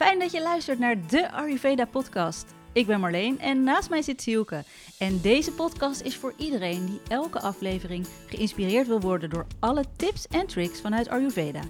Fijn 0.00 0.18
dat 0.18 0.32
je 0.32 0.42
luistert 0.42 0.78
naar 0.78 1.06
de 1.06 1.30
Ayurveda 1.30 1.84
podcast. 1.84 2.54
Ik 2.72 2.86
ben 2.86 3.00
Marleen 3.00 3.38
en 3.38 3.62
naast 3.62 3.90
mij 3.90 4.02
zit 4.02 4.22
Sielke. 4.22 4.64
En 4.98 5.20
deze 5.20 5.52
podcast 5.52 6.00
is 6.00 6.16
voor 6.16 6.34
iedereen 6.36 6.86
die 6.86 7.00
elke 7.08 7.40
aflevering 7.40 8.06
geïnspireerd 8.26 8.86
wil 8.86 9.00
worden 9.00 9.30
door 9.30 9.46
alle 9.58 9.84
tips 9.96 10.26
en 10.26 10.46
tricks 10.46 10.80
vanuit 10.80 11.08
Ayurveda. 11.08 11.60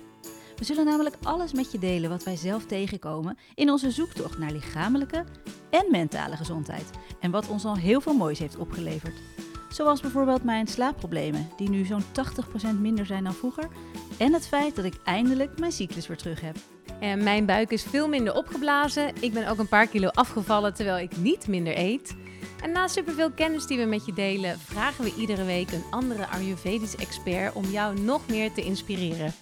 We 0.57 0.65
zullen 0.65 0.85
namelijk 0.85 1.17
alles 1.23 1.53
met 1.53 1.73
je 1.73 1.79
delen 1.79 2.11
wat 2.11 2.25
wij 2.25 2.37
zelf 2.37 2.67
tegenkomen 2.67 3.39
in 3.55 3.71
onze 3.71 3.91
zoektocht 3.91 4.39
naar 4.39 4.53
lichamelijke 4.53 5.25
en 5.71 5.87
mentale 5.91 6.37
gezondheid. 6.37 6.91
En 7.21 7.31
wat 7.31 7.49
ons 7.49 7.65
al 7.65 7.77
heel 7.77 8.01
veel 8.01 8.15
moois 8.15 8.39
heeft 8.39 8.57
opgeleverd. 8.57 9.21
Zoals 9.71 10.01
bijvoorbeeld 10.01 10.45
mijn 10.45 10.67
slaapproblemen, 10.67 11.49
die 11.57 11.69
nu 11.69 11.85
zo'n 11.85 12.05
80% 12.75 12.81
minder 12.81 13.07
zijn 13.07 13.25
dan 13.25 13.35
vroeger. 13.35 13.69
En 14.19 14.33
het 14.33 14.49
feit 14.49 14.77
dat 14.77 14.85
ik 14.85 15.01
eindelijk 15.05 15.59
mijn 15.59 15.73
cyclus 15.73 16.07
weer 16.07 16.17
terug 16.17 16.41
heb. 16.41 16.57
En 17.01 17.23
mijn 17.23 17.47
buik 17.47 17.71
is 17.71 17.83
veel 17.83 18.09
minder 18.09 18.35
opgeblazen. 18.35 19.13
Ik 19.21 19.33
ben 19.33 19.49
ook 19.49 19.59
een 19.59 19.69
paar 19.69 19.87
kilo 19.87 20.09
afgevallen 20.09 20.75
terwijl 20.75 20.99
ik 20.99 21.17
niet 21.17 21.49
minder 21.49 21.79
eet. 21.79 22.15
En 22.63 22.73
na 22.73 22.89
superveel 22.89 23.31
kennis 23.31 23.67
die 23.67 23.79
we 23.79 23.85
met 23.85 24.07
je 24.07 24.13
delen, 24.13 24.59
vragen 24.59 25.05
we 25.05 25.15
iedere 25.19 25.45
week 25.45 25.73
een 25.73 25.85
andere 25.91 26.27
Ayurvedisch 26.27 26.97
expert 26.97 27.55
om 27.55 27.65
jou 27.65 28.01
nog 28.01 28.29
meer 28.29 28.53
te 28.53 28.63
inspireren. 28.63 29.33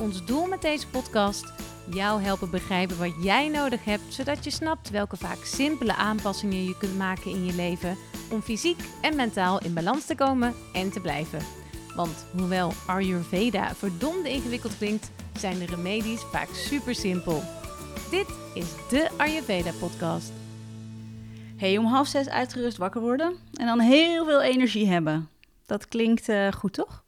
Ons 0.00 0.24
doel 0.24 0.46
met 0.46 0.62
deze 0.62 0.88
podcast: 0.88 1.52
jou 1.90 2.22
helpen 2.22 2.50
begrijpen 2.50 2.98
wat 2.98 3.14
jij 3.22 3.48
nodig 3.48 3.84
hebt, 3.84 4.14
zodat 4.14 4.44
je 4.44 4.50
snapt 4.50 4.90
welke 4.90 5.16
vaak 5.16 5.44
simpele 5.44 5.94
aanpassingen 5.94 6.64
je 6.64 6.76
kunt 6.78 6.98
maken 6.98 7.30
in 7.30 7.44
je 7.44 7.54
leven 7.54 7.96
om 8.30 8.42
fysiek 8.42 8.80
en 9.00 9.16
mentaal 9.16 9.60
in 9.60 9.74
balans 9.74 10.06
te 10.06 10.14
komen 10.14 10.54
en 10.72 10.90
te 10.90 11.00
blijven. 11.00 11.40
Want 11.96 12.26
hoewel 12.36 12.72
Ayurveda 12.86 13.74
verdomde 13.74 14.30
ingewikkeld 14.30 14.78
klinkt, 14.78 15.10
zijn 15.38 15.58
de 15.58 15.66
remedies 15.66 16.20
vaak 16.20 16.48
super 16.48 16.94
simpel. 16.94 17.42
Dit 18.10 18.26
is 18.54 18.66
de 18.88 19.08
Ayurveda 19.16 19.70
podcast. 19.80 20.32
Hey, 21.56 21.78
om 21.78 21.84
half 21.84 22.06
zes 22.06 22.28
uitgerust 22.28 22.76
wakker 22.76 23.00
worden 23.00 23.36
en 23.54 23.66
dan 23.66 23.80
heel 23.80 24.24
veel 24.24 24.42
energie 24.42 24.86
hebben. 24.86 25.28
Dat 25.66 25.88
klinkt 25.88 26.28
uh, 26.28 26.52
goed, 26.52 26.72
toch? 26.72 27.04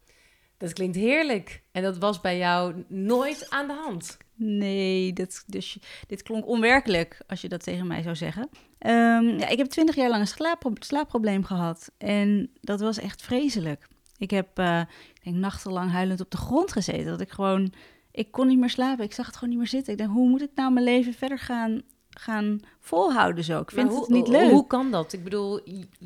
Dat 0.57 0.73
klinkt 0.73 0.95
heerlijk. 0.95 1.61
En 1.71 1.83
dat 1.83 1.97
was 1.97 2.21
bij 2.21 2.37
jou 2.37 2.83
nooit 2.87 3.49
aan 3.49 3.67
de 3.67 3.73
hand. 3.73 4.17
Nee, 4.35 5.13
dit, 5.13 5.43
dus, 5.47 5.77
dit 6.07 6.23
klonk 6.23 6.47
onwerkelijk 6.47 7.21
als 7.27 7.41
je 7.41 7.49
dat 7.49 7.63
tegen 7.63 7.87
mij 7.87 8.01
zou 8.01 8.15
zeggen. 8.15 8.49
Um, 8.79 9.39
ja, 9.39 9.47
ik 9.47 9.57
heb 9.57 9.67
twintig 9.67 9.95
jaar 9.95 10.09
lang 10.09 10.21
een 10.21 10.27
slaappro 10.27 10.71
slaapprobleem 10.79 11.43
gehad. 11.43 11.91
En 11.97 12.49
dat 12.61 12.79
was 12.79 12.97
echt 12.97 13.21
vreselijk. 13.21 13.87
Ik 14.17 14.29
heb, 14.29 14.59
uh, 14.59 14.79
ik 15.13 15.23
denk, 15.23 15.35
nachtenlang 15.35 15.91
huilend 15.91 16.21
op 16.21 16.31
de 16.31 16.37
grond 16.37 16.71
gezeten. 16.71 17.05
Dat 17.05 17.21
ik 17.21 17.31
gewoon, 17.31 17.73
ik 18.17 18.31
kon 18.31 18.47
niet 18.47 18.59
meer 18.59 18.69
slapen. 18.69 19.03
Ik 19.03 19.13
zag 19.13 19.25
het 19.25 19.35
gewoon 19.35 19.49
niet 19.49 19.57
meer 19.57 19.67
zitten. 19.67 19.91
Ik 19.93 19.99
denk, 19.99 20.11
hoe 20.11 20.29
moet 20.29 20.41
ik 20.41 20.51
nou 20.55 20.73
mijn 20.73 20.85
leven 20.85 21.13
verder 21.13 21.39
gaan, 21.39 21.81
gaan 22.09 22.59
volhouden 22.79 23.43
zo? 23.43 23.59
Ik 23.59 23.71
vind 23.71 23.99
het 23.99 24.09
niet 24.09 24.27
leuk. 24.27 24.51
Hoe 24.51 24.67
kan 24.67 24.91
dat? 24.91 25.13
Ik 25.13 25.23
bedoel... 25.23 25.59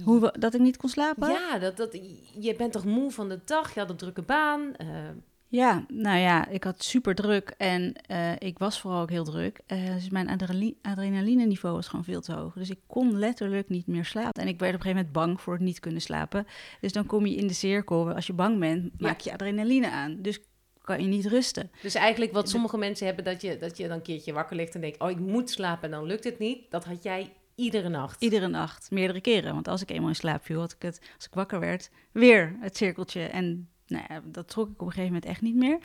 Hoe, 0.04 0.34
dat 0.40 0.54
ik 0.54 0.62
niet 0.62 0.78
kon 0.78 0.90
slapen? 0.90 1.30
Ja, 1.30 1.60
dat, 1.60 1.78
dat, 1.78 2.00
je 2.40 2.56
bent 2.56 2.72
toch 2.72 2.86
moe 2.86 3.12
van 3.12 3.30
de 3.30 3.40
dag? 3.46 3.74
Je 3.74 3.80
had 3.80 3.90
een 3.90 3.96
drukke 3.96 4.22
baan. 4.22 4.62
Uh, 4.62 4.88
ja, 5.48 5.86
nou 5.88 6.18
ja, 6.18 6.48
ik 6.48 6.64
had 6.64 6.84
super 6.84 7.16
druk 7.16 7.54
en 7.58 7.94
uh, 8.12 8.32
ik 8.38 8.58
was 8.58 8.80
vooral 8.80 9.02
ook 9.02 9.10
heel 9.10 9.24
druk. 9.24 9.60
Uh, 9.68 9.94
dus 9.94 10.10
mijn 10.10 10.30
adrenaline 10.82 11.46
niveau 11.46 11.76
was 11.76 11.88
gewoon 11.88 12.06
veel 12.06 12.22
te 12.22 12.34
hoog. 12.34 12.54
Dus 12.54 12.70
ik 12.70 12.80
kon 12.88 13.18
letterlijk 13.18 13.70
niet 13.70 13.88
meer 13.88 14.06
slapen. 14.06 14.42
En 14.42 14.48
ik 14.48 14.60
werd 14.60 14.74
op 14.74 14.80
een 14.80 14.86
gegeven 14.86 15.06
moment 15.06 15.12
bang 15.12 15.42
voor 15.42 15.54
het 15.54 15.62
niet 15.62 15.80
kunnen 15.80 16.02
slapen. 16.02 16.48
Dus 16.82 16.92
dan 16.92 17.06
kom 17.06 17.26
je 17.26 17.36
in 17.36 17.48
de 17.48 17.54
cirkel. 17.54 18.14
Als 18.14 18.28
je 18.28 18.34
bang 18.34 18.60
bent, 18.60 19.02
maak 19.02 19.20
je 19.20 19.34
adrenaline 19.34 19.90
aan. 19.90 20.18
Dus 20.20 20.40
kan 20.92 21.02
je 21.02 21.08
niet 21.08 21.26
rusten. 21.26 21.72
Dus 21.82 21.96
eigenlijk 21.96 22.32
wat 22.32 22.50
sommige 22.50 22.78
mensen 22.78 23.06
hebben, 23.06 23.26
dat 23.26 23.42
je, 23.42 23.58
dat 23.58 23.78
je 23.78 23.88
dan 23.88 23.98
een 23.98 24.02
keertje 24.02 24.34
wakker 24.34 24.56
ligt 24.56 24.76
en 24.76 24.82
denkt... 24.82 25.00
oh, 25.00 25.10
ik 25.10 25.20
moet 25.20 25.50
slapen 25.50 25.84
en 25.84 25.92
dan 25.92 26.06
lukt 26.06 26.24
het 26.24 26.40
niet. 26.40 26.72
Dat 26.72 26.86
had 26.86 27.04
jij 27.04 27.34
iedere 27.56 27.90
nacht? 27.90 28.22
Iedere 28.22 28.48
nacht, 28.48 28.92
meerdere 28.92 29.22
keren. 29.22 29.54
Want 29.54 29.68
als 29.68 29.82
ik 29.82 29.92
eenmaal 29.92 30.10
in 30.10 30.16
slaap 30.16 30.46
viel, 30.46 30.60
had 30.60 30.72
ik 30.72 30.82
het, 30.82 31.00
als 31.16 31.26
ik 31.26 31.34
wakker 31.34 31.60
werd, 31.60 31.90
weer 32.12 32.56
het 32.60 32.78
cirkeltje. 32.78 33.22
En 33.22 33.70
nou 33.88 34.06
ja, 34.10 34.22
dat 34.26 34.48
trok 34.48 34.68
ik 34.68 34.82
op 34.82 34.88
een 34.88 34.94
gegeven 34.94 35.14
moment 35.14 35.26
echt 35.26 35.42
niet 35.42 35.56
meer. 35.56 35.80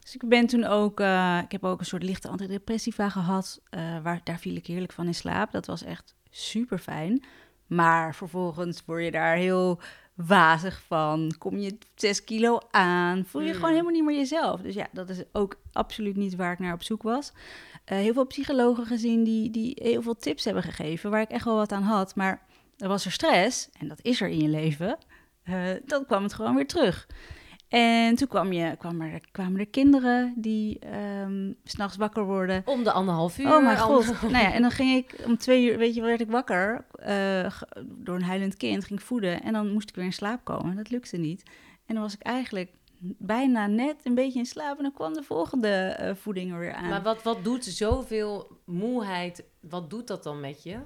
Dus 0.00 0.14
ik 0.14 0.28
ben 0.28 0.46
toen 0.46 0.64
ook, 0.64 1.00
uh, 1.00 1.40
ik 1.44 1.52
heb 1.52 1.64
ook 1.64 1.80
een 1.80 1.86
soort 1.86 2.02
lichte 2.02 2.28
antidepressiva 2.28 3.08
gehad. 3.08 3.60
Uh, 3.70 4.02
waar, 4.02 4.20
daar 4.24 4.38
viel 4.38 4.56
ik 4.56 4.66
heerlijk 4.66 4.92
van 4.92 5.06
in 5.06 5.14
slaap. 5.14 5.52
Dat 5.52 5.66
was 5.66 5.82
echt 5.82 6.14
super 6.30 6.78
fijn. 6.78 7.24
Maar 7.66 8.14
vervolgens 8.14 8.82
word 8.84 9.04
je 9.04 9.10
daar 9.10 9.36
heel 9.36 9.80
wazig 10.26 10.82
van. 10.86 11.34
Kom 11.38 11.58
je 11.58 11.78
6 11.94 12.24
kilo 12.24 12.58
aan. 12.70 13.24
Voel 13.24 13.42
je 13.42 13.48
mm. 13.48 13.54
gewoon 13.54 13.70
helemaal 13.70 13.92
niet 13.92 14.04
meer 14.04 14.16
jezelf. 14.16 14.60
Dus 14.60 14.74
ja, 14.74 14.88
dat 14.92 15.08
is 15.08 15.22
ook 15.32 15.56
absoluut 15.72 16.16
niet 16.16 16.36
waar 16.36 16.52
ik 16.52 16.58
naar 16.58 16.74
op 16.74 16.82
zoek 16.82 17.02
was. 17.02 17.32
Uh, 17.32 17.98
heel 17.98 18.12
veel 18.12 18.26
psychologen 18.26 18.86
gezien 18.86 19.24
die, 19.24 19.50
die 19.50 19.78
heel 19.82 20.02
veel 20.02 20.16
tips 20.16 20.44
hebben 20.44 20.62
gegeven. 20.62 21.10
Waar 21.10 21.20
ik 21.20 21.30
echt 21.30 21.44
wel 21.44 21.56
wat 21.56 21.72
aan 21.72 21.82
had. 21.82 22.14
Maar 22.14 22.42
er 22.76 22.88
was 22.88 23.04
er 23.04 23.12
stress. 23.12 23.68
En 23.78 23.88
dat 23.88 23.98
is 24.02 24.20
er 24.20 24.28
in 24.28 24.40
je 24.40 24.48
leven. 24.48 24.98
dan 25.84 26.06
kwam 26.06 26.22
het 26.22 26.34
gewoon 26.34 26.54
weer 26.54 26.66
terug. 26.66 27.06
En 27.72 28.14
toen 28.14 28.28
kwam 28.28 28.52
je, 28.52 28.76
kwam 28.76 29.00
er, 29.00 29.20
kwamen 29.30 29.60
er 29.60 29.66
kinderen 29.66 30.34
die 30.36 30.78
um, 31.20 31.56
s'nachts 31.64 31.96
wakker 31.96 32.24
worden. 32.24 32.62
Om 32.64 32.84
de 32.84 32.92
anderhalf 32.92 33.38
uur. 33.38 33.54
Oh 33.54 33.62
mijn 33.62 33.78
god. 33.78 34.06
nou 34.22 34.44
ja, 34.44 34.52
en 34.52 34.62
dan 34.62 34.70
ging 34.70 34.96
ik 34.96 35.24
om 35.26 35.36
twee 35.36 35.70
uur, 35.70 35.78
weet 35.78 35.94
je, 35.94 36.00
werd 36.00 36.20
ik 36.20 36.30
wakker 36.30 36.84
uh, 37.06 37.50
door 37.84 38.14
een 38.14 38.22
huilend 38.22 38.56
kind, 38.56 38.84
ging 38.84 39.00
ik 39.00 39.06
voeden. 39.06 39.42
En 39.42 39.52
dan 39.52 39.72
moest 39.72 39.88
ik 39.88 39.94
weer 39.94 40.04
in 40.04 40.12
slaap 40.12 40.44
komen. 40.44 40.76
Dat 40.76 40.90
lukte 40.90 41.16
niet. 41.16 41.42
En 41.86 41.94
dan 41.94 42.02
was 42.02 42.14
ik 42.14 42.22
eigenlijk 42.22 42.70
bijna 43.18 43.66
net 43.66 43.96
een 44.02 44.14
beetje 44.14 44.38
in 44.38 44.46
slaap 44.46 44.76
en 44.76 44.82
dan 44.82 44.92
kwam 44.92 45.14
de 45.14 45.22
volgende 45.22 45.98
uh, 46.00 46.14
voeding 46.14 46.52
er 46.52 46.58
weer 46.58 46.72
aan. 46.72 46.88
Maar 46.88 47.02
wat, 47.02 47.22
wat 47.22 47.44
doet 47.44 47.64
zoveel 47.64 48.60
moeheid, 48.64 49.44
wat 49.60 49.90
doet 49.90 50.06
dat 50.06 50.22
dan 50.22 50.40
met 50.40 50.62
je? 50.62 50.78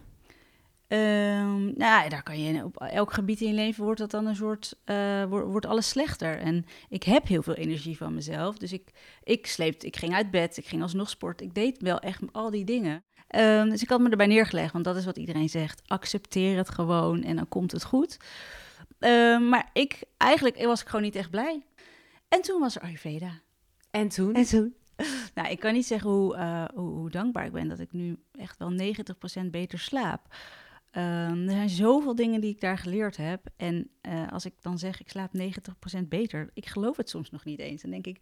Um, 0.89 1.73
nou, 1.77 2.09
daar 2.09 2.23
kan 2.23 2.41
je 2.41 2.65
op 2.65 2.81
elk 2.81 3.13
gebied 3.13 3.41
in 3.41 3.49
je 3.49 3.55
leven 3.55 3.85
wordt 3.85 4.01
dat 4.01 4.11
dan 4.11 4.27
een 4.27 4.37
soort, 4.37 4.77
uh, 4.85 5.25
wordt, 5.25 5.47
wordt 5.47 5.67
alles 5.67 5.89
slechter. 5.89 6.39
En 6.39 6.67
ik 6.89 7.03
heb 7.03 7.27
heel 7.27 7.43
veel 7.43 7.55
energie 7.55 7.97
van 7.97 8.15
mezelf. 8.15 8.59
Dus 8.59 8.73
ik, 8.73 8.91
ik 9.23 9.47
sleep, 9.47 9.83
ik 9.83 9.97
ging 9.97 10.15
uit 10.15 10.31
bed, 10.31 10.57
ik 10.57 10.67
ging 10.67 10.83
alsnog 10.83 11.09
sporten. 11.09 11.47
Ik 11.47 11.55
deed 11.55 11.83
wel 11.83 11.99
echt 11.99 12.21
al 12.33 12.51
die 12.51 12.65
dingen. 12.65 13.05
Um, 13.37 13.71
dus 13.71 13.83
ik 13.83 13.89
had 13.89 14.01
me 14.01 14.11
erbij 14.11 14.27
neergelegd, 14.27 14.73
want 14.73 14.85
dat 14.85 14.97
is 14.97 15.05
wat 15.05 15.17
iedereen 15.17 15.49
zegt. 15.49 15.83
Accepteer 15.87 16.57
het 16.57 16.69
gewoon 16.69 17.23
en 17.23 17.37
dan 17.37 17.49
komt 17.49 17.73
het 17.73 17.85
goed. 17.85 18.17
Um, 18.99 19.49
maar 19.49 19.71
ik, 19.73 20.03
eigenlijk 20.17 20.65
was 20.65 20.81
ik 20.81 20.87
gewoon 20.87 21.05
niet 21.05 21.17
echt 21.17 21.31
blij. 21.31 21.63
En 22.29 22.43
toen 22.43 22.61
was 22.61 22.77
er 22.77 22.83
Ayurveda. 22.83 23.41
En 23.91 24.09
toen? 24.09 24.35
En 24.35 24.45
toen? 24.45 24.75
Nou, 25.35 25.49
ik 25.49 25.61
kan 25.61 25.73
niet 25.73 25.87
zeggen 25.87 26.11
hoe, 26.11 26.37
uh, 26.37 26.65
hoe, 26.75 26.91
hoe 26.91 27.11
dankbaar 27.11 27.45
ik 27.45 27.53
ben 27.53 27.69
dat 27.69 27.79
ik 27.79 27.93
nu 27.93 28.17
echt 28.33 28.59
wel 28.59 28.73
90% 29.45 29.51
beter 29.51 29.79
slaap. 29.79 30.35
Um, 30.97 31.49
er 31.49 31.51
zijn 31.51 31.69
zoveel 31.69 32.15
dingen 32.15 32.41
die 32.41 32.51
ik 32.51 32.61
daar 32.61 32.79
geleerd 32.79 33.17
heb. 33.17 33.47
En 33.57 33.91
uh, 34.03 34.33
als 34.33 34.45
ik 34.45 34.55
dan 34.61 34.79
zeg, 34.79 35.01
ik 35.01 35.11
slaap 35.11 35.31
90% 36.01 36.09
beter, 36.09 36.51
ik 36.55 36.67
geloof 36.67 36.97
het 36.97 37.11
soms 37.11 37.31
nog 37.31 37.45
niet 37.45 37.59
eens. 37.59 37.83
Dan 37.83 37.91
denk 37.91 38.07
ik, 38.07 38.19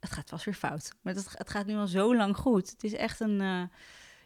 het 0.00 0.12
gaat 0.12 0.28
vast 0.28 0.44
weer 0.44 0.54
fout. 0.54 0.92
Maar 1.02 1.14
het, 1.14 1.38
het 1.38 1.50
gaat 1.50 1.66
nu 1.66 1.76
al 1.76 1.86
zo 1.86 2.16
lang 2.16 2.36
goed. 2.36 2.70
Het 2.70 2.84
is 2.84 2.94
echt 2.94 3.20
een, 3.20 3.40
uh, 3.40 3.62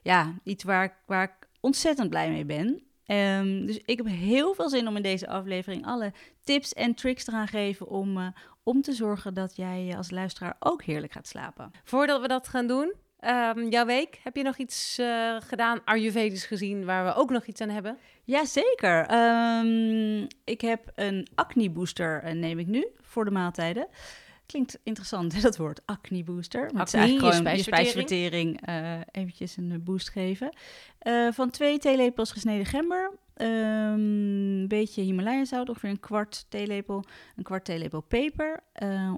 ja, 0.03 0.35
iets 0.43 0.65
waar 0.65 0.99
waar 1.07 1.25
ik 1.25 1.49
ontzettend 1.61 2.09
blij 2.09 2.31
mee 2.31 2.45
ben. 2.45 2.83
Um, 3.07 3.67
dus 3.67 3.79
ik 3.85 3.97
heb 3.97 4.07
heel 4.07 4.55
veel 4.55 4.69
zin 4.69 4.89
om 4.89 4.97
in 4.97 5.03
deze 5.03 5.29
aflevering 5.29 5.87
alle 5.87 6.13
tips 6.45 6.73
en 6.73 6.95
tricks 6.95 7.25
te 7.25 7.31
gaan 7.31 7.49
geven 7.49 7.89
om, 7.89 8.19
uh, 8.19 8.27
om 8.63 8.83
te 8.83 8.93
zorgen 8.93 9.35
dat 9.35 9.57
jij 9.57 9.97
als 9.97 10.11
luisteraar 10.11 10.57
ook 10.59 10.83
heerlijk 10.83 11.13
gaat 11.13 11.29
slapen. 11.29 11.71
Voordat 11.85 12.21
we 12.21 12.29
dat 12.29 12.49
gaan 12.49 12.67
doen, 12.67 12.95
Um, 13.29 13.69
jouw 13.69 13.87
week, 13.87 14.21
heb 14.23 14.37
je 14.37 14.43
nog 14.43 14.57
iets 14.57 14.99
uh, 14.99 15.37
gedaan, 15.41 15.81
Ayurvedisch 15.85 16.47
gezien, 16.47 16.85
waar 16.85 17.05
we 17.05 17.15
ook 17.15 17.31
nog 17.31 17.47
iets 17.47 17.61
aan 17.61 17.69
hebben? 17.69 17.99
Jazeker. 18.25 19.15
Um, 19.61 20.27
ik 20.45 20.61
heb 20.61 20.93
een 20.95 21.27
acne 21.35 21.71
booster, 21.71 22.25
uh, 22.25 22.33
neem 22.33 22.59
ik 22.59 22.67
nu, 22.67 22.87
voor 23.01 23.25
de 23.25 23.31
maaltijden. 23.31 23.87
Klinkt 24.47 24.79
interessant, 24.83 25.43
dat 25.43 25.57
woord, 25.57 25.81
acne 25.85 26.25
booster. 26.25 26.71
Maar 26.73 26.83
acne, 26.83 27.01
het 27.01 27.11
is 27.11 27.19
gewoon 27.19 27.57
je 27.57 27.63
spijsvertering, 27.63 28.69
uh, 28.69 29.01
eventjes 29.11 29.57
een 29.57 29.81
boost 29.85 30.11
geven. 30.11 30.53
van 31.31 31.51
twee 31.51 31.79
theelepels 31.79 32.33
gesneden 32.33 32.67
gember, 32.67 33.11
um, 33.37 33.49
een 33.49 34.69
beetje 34.69 35.03
Himalaya 35.03 35.45
zout, 35.45 35.69
ongeveer 35.69 35.91
een 35.91 36.01
kwart 36.01 36.47
theelepel, 36.49 37.05
een 37.37 37.45
kwart 37.45 37.65
theelepel 37.65 38.01
peper, 38.01 38.63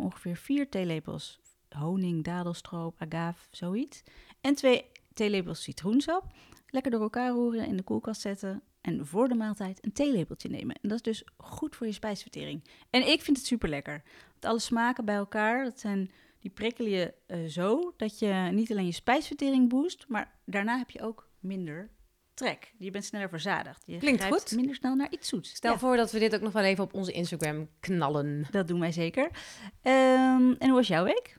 ongeveer 0.00 0.36
vier 0.36 0.68
theelepels 0.68 1.42
honing, 1.74 2.24
dadelstroop, 2.24 2.94
agave, 2.98 3.46
zoiets. 3.50 4.02
En 4.40 4.54
twee 4.54 4.84
theelepels 5.14 5.62
citroensap. 5.62 6.24
Lekker 6.66 6.90
door 6.90 7.00
elkaar 7.00 7.30
roeren, 7.30 7.66
in 7.66 7.76
de 7.76 7.82
koelkast 7.82 8.20
zetten. 8.20 8.62
En 8.80 9.06
voor 9.06 9.28
de 9.28 9.34
maaltijd 9.34 9.84
een 9.84 9.92
theelepeltje 9.92 10.48
nemen. 10.48 10.76
En 10.82 10.88
dat 10.88 10.98
is 10.98 11.02
dus 11.02 11.24
goed 11.36 11.76
voor 11.76 11.86
je 11.86 11.92
spijsvertering. 11.92 12.64
En 12.90 13.08
ik 13.08 13.20
vind 13.22 13.36
het 13.36 13.46
super 13.46 13.68
lekker. 13.68 14.02
Want 14.30 14.44
alle 14.44 14.58
smaken 14.58 15.04
bij 15.04 15.14
elkaar, 15.14 15.64
dat 15.64 15.80
zijn, 15.80 16.10
die 16.40 16.50
prikkelen 16.50 16.90
je 16.90 17.14
uh, 17.26 17.48
zo 17.48 17.94
dat 17.96 18.18
je 18.18 18.48
niet 18.52 18.70
alleen 18.70 18.86
je 18.86 18.92
spijsvertering 18.92 19.68
boost, 19.68 20.04
maar 20.08 20.34
daarna 20.44 20.78
heb 20.78 20.90
je 20.90 21.02
ook 21.02 21.28
minder 21.40 21.90
trek. 22.34 22.74
Je 22.78 22.90
bent 22.90 23.04
sneller 23.04 23.28
verzadigd. 23.28 23.82
Je 23.86 23.98
Klinkt 23.98 24.24
goed. 24.24 24.52
minder 24.56 24.74
snel 24.74 24.94
naar 24.94 25.10
iets 25.10 25.28
zoets. 25.28 25.54
Stel 25.54 25.78
voor 25.78 25.96
dat 25.96 26.12
we 26.12 26.18
dit 26.18 26.34
ook 26.34 26.40
nog 26.40 26.52
wel 26.52 26.62
even 26.62 26.84
op 26.84 26.94
onze 26.94 27.12
Instagram 27.12 27.68
knallen. 27.80 28.46
Dat 28.50 28.68
doen 28.68 28.80
wij 28.80 28.92
zeker. 28.92 29.24
Um, 29.24 30.52
en 30.52 30.56
hoe 30.58 30.72
was 30.72 30.88
jouw 30.88 31.04
week? 31.04 31.36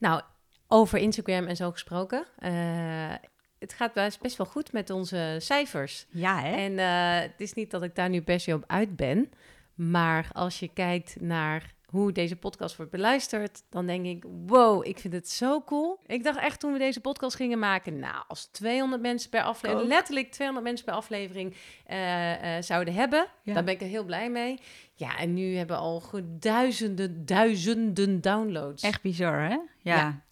Nou, 0.00 0.22
over 0.68 0.98
Instagram 0.98 1.46
en 1.46 1.56
zo 1.56 1.70
gesproken. 1.70 2.26
Uh, 2.38 3.14
het 3.58 3.72
gaat 3.72 3.92
best, 4.20 4.36
wel 4.36 4.46
goed 4.46 4.72
met 4.72 4.90
onze 4.90 5.36
cijfers. 5.38 6.06
Ja, 6.10 6.40
hè? 6.40 6.54
En 6.54 6.72
uh, 6.72 7.30
het 7.30 7.40
is 7.40 7.52
niet 7.52 7.70
dat 7.70 7.82
ik 7.82 7.94
daar 7.94 8.08
nu 8.08 8.22
per 8.22 8.40
se 8.40 8.54
op 8.54 8.64
uit 8.66 8.96
ben. 8.96 9.30
Maar 9.74 10.28
als 10.32 10.58
je 10.58 10.68
kijkt 10.68 11.20
naar 11.20 11.74
hoe 11.90 12.12
deze 12.12 12.36
podcast 12.36 12.76
wordt 12.76 12.90
beluisterd, 12.90 13.62
dan 13.68 13.86
denk 13.86 14.06
ik, 14.06 14.24
wow, 14.46 14.86
ik 14.86 14.98
vind 14.98 15.12
het 15.12 15.28
zo 15.28 15.62
cool. 15.62 16.00
Ik 16.06 16.24
dacht 16.24 16.38
echt 16.38 16.60
toen 16.60 16.72
we 16.72 16.78
deze 16.78 17.00
podcast 17.00 17.36
gingen 17.36 17.58
maken, 17.58 17.98
nou, 17.98 18.24
als 18.28 18.44
200 18.44 19.02
mensen 19.02 19.30
per 19.30 19.42
aflevering, 19.42 19.88
letterlijk 19.88 20.30
200 20.30 20.66
mensen 20.66 20.86
per 20.86 20.94
aflevering 20.94 21.54
uh, 21.90 22.56
uh, 22.56 22.62
zouden 22.62 22.94
hebben, 22.94 23.26
ja. 23.42 23.54
dan 23.54 23.64
ben 23.64 23.74
ik 23.74 23.80
er 23.80 23.86
heel 23.86 24.04
blij 24.04 24.30
mee. 24.30 24.58
Ja, 24.94 25.18
en 25.18 25.34
nu 25.34 25.56
hebben 25.56 25.76
we 25.76 25.82
al 25.82 26.02
duizenden, 26.38 27.24
duizenden 27.26 28.20
downloads. 28.20 28.82
Echt 28.82 29.02
bizar, 29.02 29.40
hè? 29.40 29.56
Ja. 29.78 29.96
ja. 29.96 30.24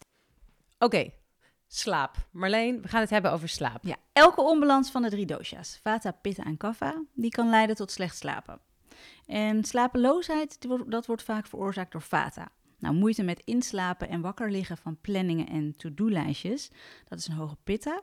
Oké, 0.77 1.09
slaap. 1.67 2.15
Marleen, 2.31 2.81
we 2.81 2.87
gaan 2.87 3.01
het 3.01 3.09
hebben 3.09 3.31
over 3.31 3.49
slaap. 3.49 3.83
Ja, 3.83 3.95
elke 4.13 4.41
onbalans 4.41 4.91
van 4.91 5.01
de 5.01 5.09
drie 5.09 5.25
dosha's, 5.25 5.79
vata, 5.83 6.11
pitta 6.11 6.43
en 6.43 6.57
kapha, 6.57 7.03
die 7.13 7.31
kan 7.31 7.49
leiden 7.49 7.75
tot 7.75 7.91
slecht 7.91 8.17
slapen. 8.17 8.59
En 9.29 9.63
slapeloosheid, 9.63 10.67
dat 10.87 11.05
wordt 11.05 11.23
vaak 11.23 11.47
veroorzaakt 11.47 11.91
door 11.91 12.01
vata. 12.01 12.51
Nou, 12.79 12.95
moeite 12.95 13.23
met 13.23 13.41
inslapen 13.45 14.09
en 14.09 14.21
wakker 14.21 14.51
liggen 14.51 14.77
van 14.77 14.97
planningen 15.01 15.47
en 15.47 15.75
to-do-lijstjes, 15.77 16.71
dat 17.07 17.19
is 17.19 17.27
een 17.27 17.35
hoge 17.35 17.57
pitta. 17.63 18.01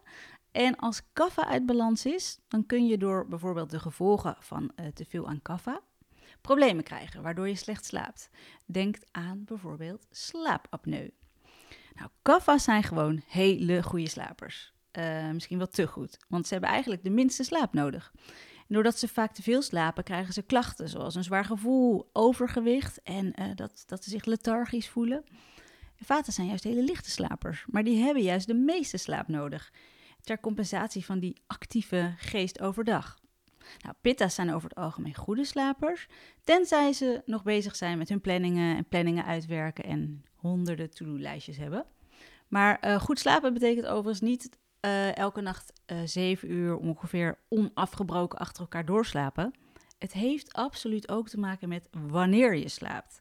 En 0.52 0.76
als 0.76 1.02
kaffa 1.12 1.46
uit 1.46 1.66
balans 1.66 2.06
is, 2.06 2.38
dan 2.48 2.66
kun 2.66 2.86
je 2.86 2.98
door 2.98 3.28
bijvoorbeeld 3.28 3.70
de 3.70 3.78
gevolgen 3.78 4.36
van 4.38 4.70
uh, 4.76 4.86
te 4.86 5.04
veel 5.04 5.28
aan 5.28 5.42
kaffa 5.42 5.80
problemen 6.40 6.84
krijgen, 6.84 7.22
waardoor 7.22 7.48
je 7.48 7.54
slecht 7.54 7.84
slaapt. 7.84 8.30
Denk 8.64 8.96
aan 9.10 9.44
bijvoorbeeld 9.44 10.06
slaapapneu. 10.10 11.10
Nou, 11.94 12.58
zijn 12.58 12.82
gewoon 12.82 13.22
hele 13.26 13.82
goede 13.82 14.08
slapers. 14.08 14.74
Uh, 14.98 15.30
misschien 15.30 15.58
wel 15.58 15.68
te 15.68 15.86
goed, 15.86 16.18
want 16.28 16.46
ze 16.46 16.52
hebben 16.52 16.70
eigenlijk 16.70 17.04
de 17.04 17.10
minste 17.10 17.44
slaap 17.44 17.72
nodig 17.72 18.12
doordat 18.68 18.98
ze 18.98 19.08
vaak 19.08 19.32
te 19.32 19.42
veel 19.42 19.62
slapen, 19.62 20.04
krijgen 20.04 20.32
ze 20.32 20.42
klachten 20.42 20.88
zoals 20.88 21.14
een 21.14 21.24
zwaar 21.24 21.44
gevoel, 21.44 22.10
overgewicht 22.12 23.02
en 23.02 23.32
uh, 23.40 23.46
dat, 23.54 23.82
dat 23.86 24.04
ze 24.04 24.10
zich 24.10 24.24
lethargisch 24.24 24.88
voelen. 24.88 25.24
Vaten 25.96 26.32
zijn 26.32 26.46
juist 26.46 26.64
hele 26.64 26.82
lichte 26.82 27.10
slapers, 27.10 27.64
maar 27.66 27.84
die 27.84 28.02
hebben 28.02 28.22
juist 28.22 28.46
de 28.46 28.54
meeste 28.54 28.96
slaap 28.96 29.28
nodig. 29.28 29.72
Ter 30.20 30.40
compensatie 30.40 31.04
van 31.04 31.18
die 31.18 31.36
actieve 31.46 32.14
geest 32.16 32.60
overdag. 32.60 33.18
Nou, 33.78 33.94
pitta's 34.00 34.34
zijn 34.34 34.54
over 34.54 34.68
het 34.68 34.78
algemeen 34.78 35.14
goede 35.14 35.44
slapers, 35.44 36.06
tenzij 36.44 36.92
ze 36.92 37.22
nog 37.24 37.42
bezig 37.42 37.76
zijn 37.76 37.98
met 37.98 38.08
hun 38.08 38.20
planningen 38.20 38.76
en 38.76 38.88
planningen 38.88 39.24
uitwerken 39.24 39.84
en 39.84 40.24
honderden 40.34 40.90
to-do-lijstjes 40.90 41.56
hebben. 41.56 41.86
Maar 42.48 42.78
uh, 42.84 43.00
goed 43.00 43.18
slapen 43.18 43.52
betekent 43.52 43.86
overigens 43.86 44.20
niet 44.20 44.58
uh, 44.86 45.16
elke 45.16 45.40
nacht 45.40 45.72
uh, 45.86 45.98
zeven 46.04 46.50
uur 46.50 46.76
ongeveer 46.76 47.38
onafgebroken 47.48 48.38
achter 48.38 48.60
elkaar 48.62 48.84
doorslapen. 48.84 49.54
Het 49.98 50.12
heeft 50.12 50.52
absoluut 50.52 51.08
ook 51.08 51.28
te 51.28 51.38
maken 51.38 51.68
met 51.68 51.88
wanneer 51.90 52.56
je 52.56 52.68
slaapt. 52.68 53.20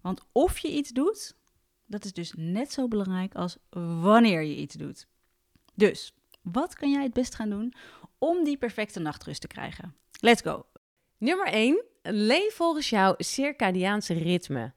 Want 0.00 0.20
of 0.32 0.58
je 0.58 0.72
iets 0.72 0.90
doet, 0.90 1.36
dat 1.86 2.04
is 2.04 2.12
dus 2.12 2.32
net 2.36 2.72
zo 2.72 2.88
belangrijk 2.88 3.34
als 3.34 3.56
wanneer 4.00 4.42
je 4.42 4.56
iets 4.56 4.74
doet. 4.74 5.06
Dus, 5.74 6.14
wat 6.42 6.74
kan 6.74 6.90
jij 6.90 7.02
het 7.02 7.12
best 7.12 7.34
gaan 7.34 7.50
doen 7.50 7.74
om 8.18 8.44
die 8.44 8.56
perfecte 8.56 9.00
nachtrust 9.00 9.40
te 9.40 9.46
krijgen? 9.46 9.94
Let's 10.20 10.42
go! 10.42 10.66
Nummer 11.18 11.46
1. 11.46 11.84
Leef 12.02 12.54
volgens 12.54 12.90
jouw 12.90 13.14
circadiaanse 13.18 14.14
ritme. 14.14 14.72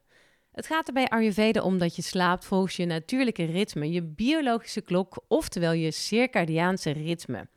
Het 0.52 0.66
gaat 0.66 0.88
er 0.88 0.94
bij 0.94 1.08
Ayurveda 1.08 1.62
om 1.62 1.78
dat 1.78 1.96
je 1.96 2.02
slaapt 2.02 2.44
volgens 2.44 2.76
je 2.76 2.86
natuurlijke 2.86 3.44
ritme, 3.44 3.90
je 3.90 4.02
biologische 4.02 4.80
klok, 4.80 5.24
oftewel 5.28 5.72
je 5.72 5.90
circadiaanse 5.90 6.90
ritme. 6.90 7.48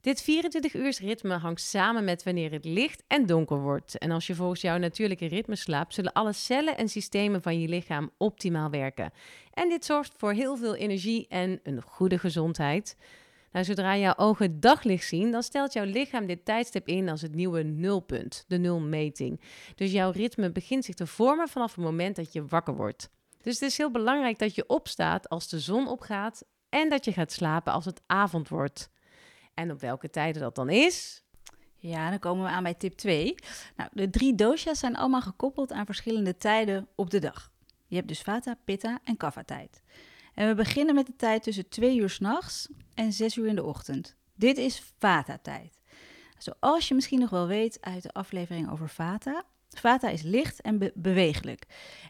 Dit 0.00 0.22
24 0.22 0.98
ritme 0.98 1.34
hangt 1.34 1.60
samen 1.60 2.04
met 2.04 2.22
wanneer 2.22 2.52
het 2.52 2.64
licht 2.64 3.02
en 3.06 3.26
donker 3.26 3.60
wordt. 3.60 3.98
En 3.98 4.10
als 4.10 4.26
je 4.26 4.34
volgens 4.34 4.60
jouw 4.60 4.78
natuurlijke 4.78 5.26
ritme 5.26 5.56
slaapt, 5.56 5.94
zullen 5.94 6.12
alle 6.12 6.32
cellen 6.32 6.76
en 6.76 6.88
systemen 6.88 7.42
van 7.42 7.60
je 7.60 7.68
lichaam 7.68 8.10
optimaal 8.18 8.70
werken. 8.70 9.12
En 9.52 9.68
dit 9.68 9.84
zorgt 9.84 10.14
voor 10.16 10.32
heel 10.32 10.56
veel 10.56 10.74
energie 10.74 11.26
en 11.28 11.60
een 11.62 11.82
goede 11.82 12.18
gezondheid. 12.18 12.96
Nou, 13.52 13.64
zodra 13.64 13.96
jouw 13.96 14.16
ogen 14.16 14.60
daglicht 14.60 15.08
zien, 15.08 15.30
dan 15.30 15.42
stelt 15.42 15.72
jouw 15.72 15.84
lichaam 15.84 16.26
dit 16.26 16.44
tijdstip 16.44 16.86
in 16.86 17.08
als 17.08 17.22
het 17.22 17.34
nieuwe 17.34 17.62
nulpunt, 17.62 18.44
de 18.48 18.58
nulmeting. 18.58 19.40
Dus 19.74 19.92
jouw 19.92 20.10
ritme 20.10 20.52
begint 20.52 20.84
zich 20.84 20.94
te 20.94 21.06
vormen 21.06 21.48
vanaf 21.48 21.74
het 21.74 21.84
moment 21.84 22.16
dat 22.16 22.32
je 22.32 22.46
wakker 22.46 22.76
wordt. 22.76 23.10
Dus 23.42 23.60
het 23.60 23.70
is 23.70 23.76
heel 23.76 23.90
belangrijk 23.90 24.38
dat 24.38 24.54
je 24.54 24.66
opstaat 24.66 25.28
als 25.28 25.48
de 25.48 25.60
zon 25.60 25.88
opgaat 25.88 26.44
en 26.68 26.88
dat 26.88 27.04
je 27.04 27.12
gaat 27.12 27.32
slapen 27.32 27.72
als 27.72 27.84
het 27.84 28.00
avond 28.06 28.48
wordt. 28.48 28.90
En 29.54 29.70
op 29.70 29.80
welke 29.80 30.10
tijden 30.10 30.42
dat 30.42 30.54
dan 30.54 30.68
is? 30.70 31.22
Ja, 31.76 32.10
dan 32.10 32.18
komen 32.18 32.44
we 32.44 32.50
aan 32.50 32.62
bij 32.62 32.74
tip 32.74 32.92
2. 32.92 33.34
Nou, 33.76 33.90
de 33.92 34.10
drie 34.10 34.34
dosha's 34.34 34.78
zijn 34.78 34.96
allemaal 34.96 35.20
gekoppeld 35.20 35.72
aan 35.72 35.86
verschillende 35.86 36.36
tijden 36.36 36.88
op 36.94 37.10
de 37.10 37.18
dag. 37.18 37.50
Je 37.86 37.96
hebt 37.96 38.08
dus 38.08 38.22
vata, 38.22 38.54
pitta 38.64 38.98
en 39.04 39.16
kapha 39.16 39.42
tijd. 39.44 39.82
En 40.34 40.48
we 40.48 40.54
beginnen 40.54 40.94
met 40.94 41.06
de 41.06 41.16
tijd 41.16 41.42
tussen 41.42 41.68
2 41.68 41.96
uur 41.96 42.10
s'nachts 42.10 42.68
en 42.94 43.12
6 43.12 43.36
uur 43.36 43.46
in 43.46 43.54
de 43.54 43.64
ochtend. 43.64 44.16
Dit 44.34 44.58
is 44.58 44.82
Vata-tijd. 44.98 45.78
Zoals 46.38 46.88
je 46.88 46.94
misschien 46.94 47.20
nog 47.20 47.30
wel 47.30 47.46
weet 47.46 47.78
uit 47.80 48.02
de 48.02 48.12
aflevering 48.12 48.70
over 48.70 48.88
Vata. 48.88 49.44
Vata 49.68 50.08
is 50.08 50.22
licht 50.22 50.60
en 50.60 50.78
be 50.78 50.92
bewegelijk. 50.94 51.66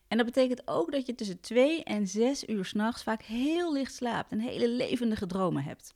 En 0.08 0.16
dat 0.16 0.26
betekent 0.26 0.62
ook 0.64 0.92
dat 0.92 1.06
je 1.06 1.14
tussen 1.14 1.40
2 1.40 1.84
en 1.84 2.06
6 2.06 2.48
uur 2.48 2.64
s'nachts 2.64 3.02
vaak 3.02 3.22
heel 3.22 3.72
licht 3.72 3.94
slaapt 3.94 4.32
en 4.32 4.38
hele 4.38 4.68
levendige 4.68 5.26
dromen 5.26 5.62
hebt. 5.62 5.94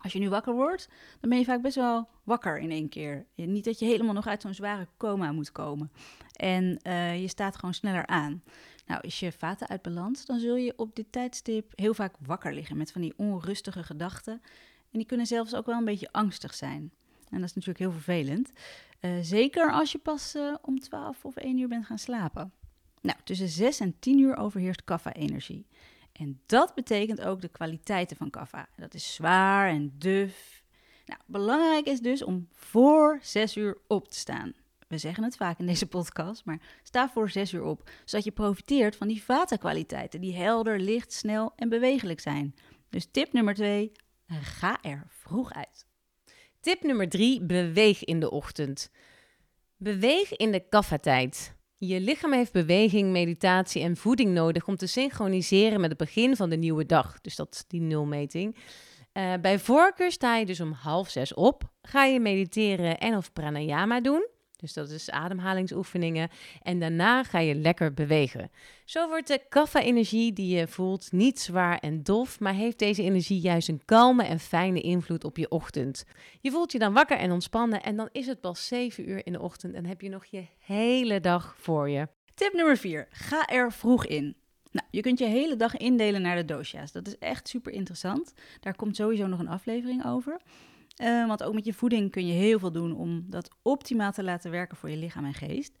Als 0.00 0.12
je 0.12 0.18
nu 0.18 0.28
wakker 0.28 0.54
wordt, 0.54 0.88
dan 1.20 1.30
ben 1.30 1.38
je 1.38 1.44
vaak 1.44 1.62
best 1.62 1.74
wel 1.74 2.08
wakker 2.24 2.58
in 2.58 2.70
één 2.70 2.88
keer. 2.88 3.26
Niet 3.34 3.64
dat 3.64 3.78
je 3.78 3.84
helemaal 3.84 4.14
nog 4.14 4.26
uit 4.26 4.42
zo'n 4.42 4.54
zware 4.54 4.88
coma 4.96 5.32
moet 5.32 5.52
komen. 5.52 5.92
En 6.32 6.80
uh, 6.82 7.20
je 7.20 7.28
staat 7.28 7.56
gewoon 7.56 7.74
sneller 7.74 8.06
aan. 8.06 8.42
Nou, 8.88 9.00
is 9.00 9.20
je 9.20 9.32
vaten 9.32 9.68
uit 9.68 9.82
balans, 9.82 10.24
dan 10.24 10.40
zul 10.40 10.56
je 10.56 10.72
op 10.76 10.96
dit 10.96 11.12
tijdstip 11.12 11.72
heel 11.74 11.94
vaak 11.94 12.14
wakker 12.20 12.54
liggen 12.54 12.76
met 12.76 12.92
van 12.92 13.00
die 13.00 13.14
onrustige 13.16 13.82
gedachten. 13.82 14.32
En 14.90 14.98
die 14.98 15.06
kunnen 15.06 15.26
zelfs 15.26 15.54
ook 15.54 15.66
wel 15.66 15.76
een 15.76 15.84
beetje 15.84 16.12
angstig 16.12 16.54
zijn. 16.54 16.92
En 17.30 17.40
dat 17.40 17.48
is 17.48 17.54
natuurlijk 17.54 17.78
heel 17.78 17.92
vervelend. 17.92 18.52
Uh, 19.00 19.10
zeker 19.20 19.72
als 19.72 19.92
je 19.92 19.98
pas 19.98 20.34
uh, 20.34 20.54
om 20.62 20.80
12 20.80 21.24
of 21.24 21.36
1 21.36 21.58
uur 21.58 21.68
bent 21.68 21.86
gaan 21.86 21.98
slapen. 21.98 22.52
Nou, 23.00 23.18
tussen 23.24 23.48
6 23.48 23.80
en 23.80 23.98
10 23.98 24.18
uur 24.18 24.36
overheerst 24.36 24.84
kaffa-energie. 24.84 25.66
En 26.12 26.40
dat 26.46 26.74
betekent 26.74 27.20
ook 27.20 27.40
de 27.40 27.48
kwaliteiten 27.48 28.16
van 28.16 28.30
kaffa. 28.30 28.68
Dat 28.76 28.94
is 28.94 29.14
zwaar 29.14 29.68
en 29.68 29.94
duf. 29.98 30.62
Nou, 31.06 31.20
belangrijk 31.26 31.86
is 31.86 32.00
dus 32.00 32.22
om 32.22 32.48
voor 32.52 33.18
6 33.22 33.56
uur 33.56 33.78
op 33.86 34.08
te 34.08 34.18
staan. 34.18 34.54
We 34.88 34.98
zeggen 34.98 35.24
het 35.24 35.36
vaak 35.36 35.58
in 35.58 35.66
deze 35.66 35.86
podcast, 35.86 36.44
maar 36.44 36.60
sta 36.82 37.08
voor 37.08 37.30
6 37.30 37.52
uur 37.52 37.62
op, 37.62 37.90
zodat 38.04 38.24
je 38.24 38.30
profiteert 38.30 38.96
van 38.96 39.08
die 39.08 39.22
vatenkwaliteiten 39.22 40.20
die 40.20 40.36
helder, 40.36 40.80
licht, 40.80 41.12
snel 41.12 41.52
en 41.56 41.68
bewegelijk 41.68 42.20
zijn. 42.20 42.54
Dus 42.88 43.08
tip 43.10 43.32
nummer 43.32 43.54
2, 43.54 43.92
ga 44.26 44.82
er 44.82 45.06
vroeg 45.08 45.52
uit. 45.52 45.86
Tip 46.60 46.82
nummer 46.82 47.08
3, 47.08 47.42
beweeg 47.42 48.04
in 48.04 48.20
de 48.20 48.30
ochtend. 48.30 48.90
Beweeg 49.76 50.36
in 50.36 50.52
de 50.52 50.68
kaffa-tijd. 50.68 51.56
Je 51.76 52.00
lichaam 52.00 52.32
heeft 52.32 52.52
beweging, 52.52 53.10
meditatie 53.10 53.82
en 53.82 53.96
voeding 53.96 54.30
nodig 54.30 54.66
om 54.66 54.76
te 54.76 54.86
synchroniseren 54.86 55.80
met 55.80 55.90
het 55.90 55.98
begin 55.98 56.36
van 56.36 56.50
de 56.50 56.56
nieuwe 56.56 56.86
dag. 56.86 57.20
Dus 57.20 57.36
dat 57.36 57.54
is 57.54 57.64
die 57.66 57.80
nulmeting. 57.80 58.56
Uh, 59.12 59.34
bij 59.40 59.58
voorkeur 59.58 60.12
sta 60.12 60.36
je 60.36 60.46
dus 60.46 60.60
om 60.60 60.72
half 60.72 61.10
zes 61.10 61.34
op. 61.34 61.62
Ga 61.82 62.04
je 62.04 62.20
mediteren 62.20 62.98
en 62.98 63.16
of 63.16 63.32
pranayama 63.32 64.00
doen. 64.00 64.26
Dus 64.58 64.72
dat 64.72 64.90
is 64.90 65.10
ademhalingsoefeningen. 65.10 66.28
En 66.62 66.78
daarna 66.78 67.24
ga 67.24 67.38
je 67.38 67.54
lekker 67.54 67.94
bewegen. 67.94 68.50
Zo 68.84 69.08
wordt 69.08 69.26
de 69.26 69.40
kaffa-energie 69.48 70.32
die 70.32 70.56
je 70.56 70.68
voelt 70.68 71.12
niet 71.12 71.40
zwaar 71.40 71.78
en 71.78 72.02
dof, 72.02 72.40
maar 72.40 72.54
heeft 72.54 72.78
deze 72.78 73.02
energie 73.02 73.40
juist 73.40 73.68
een 73.68 73.84
kalme 73.84 74.24
en 74.24 74.40
fijne 74.40 74.80
invloed 74.80 75.24
op 75.24 75.36
je 75.36 75.50
ochtend. 75.50 76.04
Je 76.40 76.50
voelt 76.50 76.72
je 76.72 76.78
dan 76.78 76.92
wakker 76.92 77.16
en 77.16 77.32
ontspannen 77.32 77.82
en 77.82 77.96
dan 77.96 78.08
is 78.12 78.26
het 78.26 78.40
pas 78.40 78.66
7 78.66 79.08
uur 79.08 79.26
in 79.26 79.32
de 79.32 79.40
ochtend 79.40 79.74
en 79.74 79.86
heb 79.86 80.00
je 80.00 80.08
nog 80.08 80.24
je 80.24 80.46
hele 80.58 81.20
dag 81.20 81.56
voor 81.58 81.88
je. 81.90 82.08
Tip 82.34 82.52
nummer 82.52 82.76
4. 82.76 83.08
Ga 83.10 83.46
er 83.46 83.72
vroeg 83.72 84.06
in. 84.06 84.36
Nou, 84.70 84.86
je 84.90 85.00
kunt 85.00 85.18
je 85.18 85.24
hele 85.24 85.56
dag 85.56 85.76
indelen 85.76 86.22
naar 86.22 86.36
de 86.36 86.44
dosha's. 86.44 86.92
Dat 86.92 87.06
is 87.06 87.18
echt 87.18 87.48
super 87.48 87.72
interessant. 87.72 88.32
Daar 88.60 88.74
komt 88.74 88.96
sowieso 88.96 89.26
nog 89.26 89.38
een 89.38 89.48
aflevering 89.48 90.06
over. 90.06 90.40
Uh, 91.02 91.26
want 91.26 91.42
ook 91.42 91.54
met 91.54 91.64
je 91.64 91.72
voeding 91.72 92.10
kun 92.10 92.26
je 92.26 92.32
heel 92.32 92.58
veel 92.58 92.72
doen 92.72 92.96
om 92.96 93.24
dat 93.26 93.50
optimaal 93.62 94.12
te 94.12 94.22
laten 94.22 94.50
werken 94.50 94.76
voor 94.76 94.90
je 94.90 94.96
lichaam 94.96 95.24
en 95.24 95.34
geest. 95.34 95.72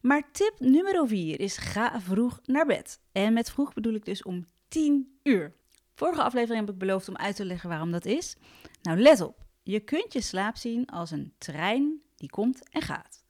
Maar 0.00 0.30
tip 0.32 0.54
nummer 0.58 1.08
4 1.08 1.40
is 1.40 1.56
ga 1.56 2.00
vroeg 2.00 2.40
naar 2.44 2.66
bed. 2.66 3.00
En 3.12 3.32
met 3.32 3.50
vroeg 3.50 3.72
bedoel 3.72 3.94
ik 3.94 4.04
dus 4.04 4.22
om 4.22 4.46
10 4.68 5.18
uur. 5.22 5.54
Vorige 5.94 6.22
aflevering 6.22 6.60
heb 6.66 6.74
ik 6.74 6.78
beloofd 6.78 7.08
om 7.08 7.16
uit 7.16 7.36
te 7.36 7.44
leggen 7.44 7.68
waarom 7.68 7.90
dat 7.90 8.04
is. 8.04 8.36
Nou, 8.82 8.98
let 9.00 9.20
op. 9.20 9.44
Je 9.62 9.80
kunt 9.80 10.12
je 10.12 10.20
slaap 10.20 10.56
zien 10.56 10.86
als 10.86 11.10
een 11.10 11.32
trein 11.38 12.00
die 12.16 12.30
komt 12.30 12.70
en 12.70 12.82
gaat. 12.82 13.24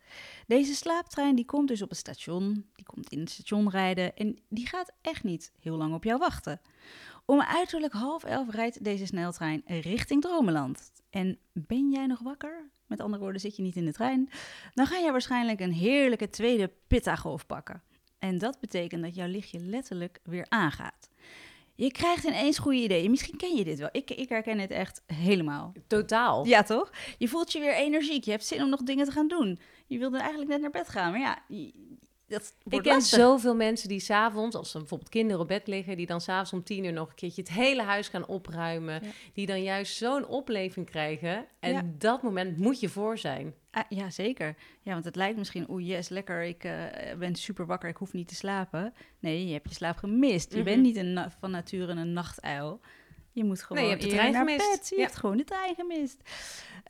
Deze 0.46 0.74
slaaptrein 0.74 1.34
die 1.34 1.44
komt 1.44 1.68
dus 1.68 1.82
op 1.82 1.88
het 1.88 1.98
station, 1.98 2.66
die 2.74 2.84
komt 2.84 3.10
in 3.10 3.20
het 3.20 3.30
station 3.30 3.70
rijden 3.70 4.16
en 4.16 4.38
die 4.48 4.66
gaat 4.66 4.92
echt 5.00 5.24
niet 5.24 5.52
heel 5.60 5.76
lang 5.76 5.94
op 5.94 6.04
jou 6.04 6.18
wachten. 6.18 6.60
Om 7.24 7.40
uiterlijk 7.40 7.92
half 7.92 8.24
elf 8.24 8.50
rijdt 8.50 8.84
deze 8.84 9.06
sneltrein 9.06 9.62
richting 9.66 10.22
Dromeland. 10.22 10.92
En 11.10 11.38
ben 11.52 11.90
jij 11.90 12.06
nog 12.06 12.20
wakker? 12.20 12.70
Met 12.86 13.00
andere 13.00 13.22
woorden, 13.22 13.40
zit 13.40 13.56
je 13.56 13.62
niet 13.62 13.76
in 13.76 13.84
de 13.84 13.92
trein? 13.92 14.30
Dan 14.74 14.86
ga 14.86 14.96
je 14.96 15.10
waarschijnlijk 15.10 15.60
een 15.60 15.72
heerlijke 15.72 16.28
tweede 16.28 16.72
pitta-golf 16.86 17.46
pakken. 17.46 17.82
En 18.18 18.38
dat 18.38 18.60
betekent 18.60 19.02
dat 19.02 19.14
jouw 19.14 19.28
lichtje 19.28 19.60
letterlijk 19.60 20.20
weer 20.22 20.46
aangaat. 20.48 21.08
Je 21.74 21.90
krijgt 21.90 22.24
ineens 22.24 22.58
goede 22.58 22.78
ideeën. 22.78 23.10
Misschien 23.10 23.36
ken 23.36 23.56
je 23.56 23.64
dit 23.64 23.78
wel. 23.78 23.88
Ik, 23.92 24.10
ik 24.10 24.28
herken 24.28 24.58
het 24.58 24.70
echt 24.70 25.02
helemaal. 25.06 25.72
Totaal. 25.86 26.46
Ja, 26.46 26.62
toch? 26.62 26.90
Je 27.18 27.28
voelt 27.28 27.52
je 27.52 27.60
weer 27.60 27.74
energiek. 27.74 28.24
Je 28.24 28.30
hebt 28.30 28.46
zin 28.46 28.62
om 28.62 28.68
nog 28.68 28.82
dingen 28.82 29.04
te 29.04 29.12
gaan 29.12 29.28
doen. 29.28 29.58
Je 29.86 29.98
wilde 29.98 30.18
eigenlijk 30.18 30.50
net 30.50 30.60
naar 30.60 30.70
bed 30.70 30.88
gaan. 30.88 31.10
Maar 31.10 31.20
ja, 31.20 31.38
dat 32.30 32.54
ik 32.68 32.82
ken 32.82 33.02
zoveel 33.02 33.54
mensen 33.54 33.88
die 33.88 34.00
s'avonds, 34.00 34.56
als 34.56 34.74
er 34.74 34.78
bijvoorbeeld 34.78 35.10
kinderen 35.10 35.40
op 35.40 35.48
bed 35.48 35.66
liggen, 35.66 35.96
die 35.96 36.06
dan 36.06 36.20
s'avonds 36.20 36.52
om 36.52 36.62
tien 36.62 36.84
uur 36.84 36.92
nog 36.92 37.08
een 37.08 37.14
keertje 37.14 37.42
het 37.42 37.50
hele 37.50 37.82
huis 37.82 38.08
gaan 38.08 38.26
opruimen. 38.26 39.02
Die 39.32 39.46
dan 39.46 39.62
juist 39.62 39.96
zo'n 39.96 40.26
opleving 40.26 40.90
krijgen. 40.90 41.46
En 41.60 41.94
dat 41.98 42.22
moment 42.22 42.58
moet 42.58 42.80
je 42.80 42.88
voor 42.88 43.18
zijn. 43.18 43.54
Ah, 43.70 43.84
ja, 43.88 44.10
zeker. 44.10 44.56
Ja, 44.82 44.92
want 44.92 45.04
het 45.04 45.16
lijkt 45.16 45.38
misschien, 45.38 45.70
oeh, 45.70 45.86
yes, 45.86 46.08
lekker, 46.08 46.42
ik 46.42 46.64
uh, 46.64 46.72
ben 47.18 47.34
super 47.34 47.66
wakker, 47.66 47.88
ik 47.88 47.96
hoef 47.96 48.12
niet 48.12 48.28
te 48.28 48.34
slapen. 48.34 48.94
Nee, 49.18 49.46
je 49.46 49.52
hebt 49.52 49.68
je 49.68 49.74
slaap 49.74 49.96
gemist. 49.96 50.50
Je 50.50 50.56
mhm. 50.56 50.64
bent 50.64 50.82
niet 50.82 50.96
een, 50.96 51.30
van 51.40 51.50
nature 51.50 51.92
een 51.92 52.12
nachtuil. 52.12 52.80
Je 53.32 53.44
moet 53.44 53.62
gewoon 53.62 53.82
nee, 53.82 53.90
je 53.90 53.96
hebt 53.96 54.10
de 54.10 54.16
trein 54.16 54.34
gemist. 54.34 54.70
Bed. 54.70 54.88
Je 54.88 55.00
hebt 55.00 55.16
gewoon 55.16 55.36
de 55.36 55.44
trein 55.44 55.74
gemist. 55.74 56.22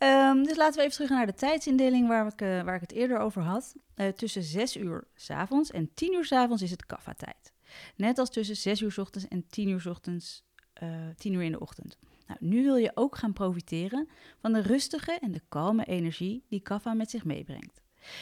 Um, 0.03 0.43
dus 0.43 0.57
laten 0.57 0.75
we 0.75 0.81
even 0.81 0.93
terug 0.93 1.09
naar 1.09 1.25
de 1.25 1.33
tijdsindeling 1.33 2.07
waar 2.07 2.27
ik, 2.27 2.41
uh, 2.41 2.61
waar 2.61 2.75
ik 2.75 2.81
het 2.81 2.91
eerder 2.91 3.17
over 3.17 3.41
had. 3.41 3.75
Uh, 3.95 4.07
tussen 4.07 4.43
6 4.43 4.77
uur 4.77 5.07
s 5.15 5.29
avonds 5.29 5.71
en 5.71 5.93
10 5.93 6.13
uur 6.13 6.25
s 6.25 6.31
avonds 6.31 6.61
is 6.61 6.71
het 6.71 6.85
kaffa-tijd. 6.85 7.53
Net 7.95 8.17
als 8.17 8.29
tussen 8.29 8.55
6 8.55 8.81
uur 8.81 8.91
s 8.91 8.97
ochtends 8.97 9.27
en 9.27 9.47
10 9.47 9.69
uur 9.69 9.81
s 9.81 9.85
ochtends, 9.85 10.43
uh, 10.83 11.09
eh, 11.09 11.15
10 11.15 11.33
uur 11.33 11.41
in 11.41 11.51
de 11.51 11.59
ochtend. 11.59 11.97
Nou, 12.27 12.39
nu 12.41 12.63
wil 12.63 12.75
je 12.75 12.91
ook 12.93 13.15
gaan 13.15 13.33
profiteren 13.33 14.09
van 14.39 14.53
de 14.53 14.61
rustige 14.61 15.17
en 15.21 15.31
de 15.31 15.41
kalme 15.49 15.85
energie 15.85 16.45
die 16.47 16.59
kaffa 16.59 16.93
met 16.93 17.09
zich 17.09 17.23
meebrengt. 17.23 17.81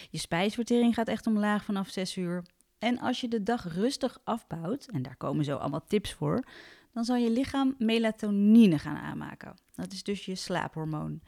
Je 0.10 0.18
spijsvertering 0.18 0.94
gaat 0.94 1.08
echt 1.08 1.28
omlaag 1.28 1.64
vanaf 1.64 1.90
6 1.90 2.16
uur. 2.16 2.44
En 2.80 3.00
als 3.00 3.22
je 3.22 3.28
de 3.28 3.44
dag 3.44 3.74
rustig 3.74 4.20
afbouwt, 4.24 4.86
en 4.86 5.02
daar 5.02 5.18
komen 5.18 5.46
zo 5.46 5.56
allemaal 5.56 5.86
tips 5.88 6.14
voor, 6.14 6.44
dan 6.94 7.04
zal 7.04 7.16
je 7.16 7.30
lichaam 7.30 7.76
melatonine 7.78 8.80
gaan 8.80 8.98
aanmaken. 8.98 9.56
Dat 9.76 9.92
is 9.92 10.04
dus 10.04 10.26
je 10.26 10.36
slaaphormoon. 10.36 11.22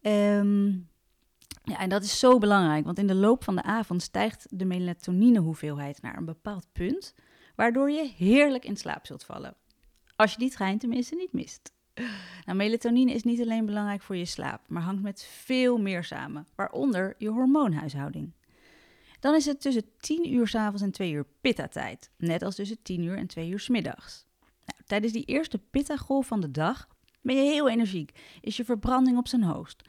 Um, 0.00 0.88
ja, 1.64 1.78
en 1.78 1.88
dat 1.88 2.02
is 2.02 2.18
zo 2.18 2.38
belangrijk, 2.38 2.84
want 2.84 2.98
in 2.98 3.06
de 3.06 3.14
loop 3.14 3.44
van 3.44 3.56
de 3.56 3.62
avond 3.62 4.02
stijgt 4.02 4.46
de 4.50 4.64
melatoninehoeveelheid 4.64 6.02
naar 6.02 6.16
een 6.16 6.24
bepaald 6.24 6.66
punt, 6.72 7.14
waardoor 7.54 7.90
je 7.90 8.12
heerlijk 8.16 8.64
in 8.64 8.76
slaap 8.76 9.06
zult 9.06 9.24
vallen. 9.24 9.56
Als 10.16 10.32
je 10.32 10.38
die 10.38 10.50
trein 10.50 10.78
tenminste 10.78 11.14
niet 11.14 11.32
mist. 11.32 11.72
Nou, 12.44 12.58
melatonine 12.58 13.12
is 13.12 13.22
niet 13.22 13.40
alleen 13.40 13.66
belangrijk 13.66 14.02
voor 14.02 14.16
je 14.16 14.24
slaap, 14.24 14.60
maar 14.68 14.82
hangt 14.82 15.02
met 15.02 15.22
veel 15.22 15.78
meer 15.78 16.04
samen, 16.04 16.46
waaronder 16.54 17.14
je 17.18 17.28
hormoonhuishouding. 17.28 18.32
Dan 19.20 19.34
is 19.34 19.46
het 19.46 19.60
tussen 19.60 19.84
10 19.98 20.32
uur 20.32 20.48
s 20.48 20.54
avonds 20.54 20.82
en 20.82 20.90
2 20.90 21.12
uur 21.12 21.26
pitta-tijd, 21.40 22.10
net 22.16 22.42
als 22.42 22.54
tussen 22.54 22.82
10 22.82 23.02
uur 23.02 23.16
en 23.16 23.26
2 23.26 23.48
uur 23.48 23.60
s 23.60 23.68
middags. 23.68 24.25
Nou, 24.66 24.80
tijdens 24.86 25.12
die 25.12 25.24
eerste 25.24 25.58
pitta-golf 25.58 26.26
van 26.26 26.40
de 26.40 26.50
dag 26.50 26.88
ben 27.22 27.36
je 27.36 27.42
heel 27.42 27.68
energiek, 27.68 28.38
is 28.40 28.56
je 28.56 28.64
verbranding 28.64 29.18
op 29.18 29.28
zijn 29.28 29.42
hoogst. 29.42 29.82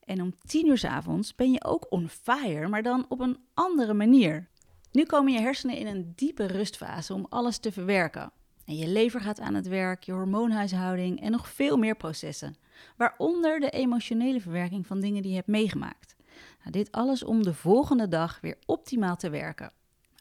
En 0.00 0.22
om 0.22 0.34
10 0.38 0.66
uur 0.66 0.78
s 0.78 0.84
avonds 0.84 1.34
ben 1.34 1.52
je 1.52 1.64
ook 1.64 1.86
on 1.92 2.08
fire, 2.08 2.68
maar 2.68 2.82
dan 2.82 3.06
op 3.08 3.20
een 3.20 3.38
andere 3.54 3.94
manier. 3.94 4.48
Nu 4.92 5.04
komen 5.04 5.32
je 5.32 5.40
hersenen 5.40 5.76
in 5.76 5.86
een 5.86 6.12
diepe 6.14 6.46
rustfase 6.46 7.14
om 7.14 7.26
alles 7.28 7.58
te 7.58 7.72
verwerken. 7.72 8.32
En 8.64 8.76
je 8.76 8.88
lever 8.88 9.20
gaat 9.20 9.40
aan 9.40 9.54
het 9.54 9.68
werk, 9.68 10.02
je 10.02 10.12
hormoonhuishouding 10.12 11.20
en 11.20 11.30
nog 11.30 11.48
veel 11.48 11.76
meer 11.76 11.96
processen. 11.96 12.56
Waaronder 12.96 13.60
de 13.60 13.70
emotionele 13.70 14.40
verwerking 14.40 14.86
van 14.86 15.00
dingen 15.00 15.22
die 15.22 15.30
je 15.30 15.36
hebt 15.36 15.48
meegemaakt. 15.48 16.16
Nou, 16.58 16.70
dit 16.70 16.92
alles 16.92 17.24
om 17.24 17.42
de 17.42 17.54
volgende 17.54 18.08
dag 18.08 18.40
weer 18.40 18.58
optimaal 18.66 19.16
te 19.16 19.30
werken. 19.30 19.72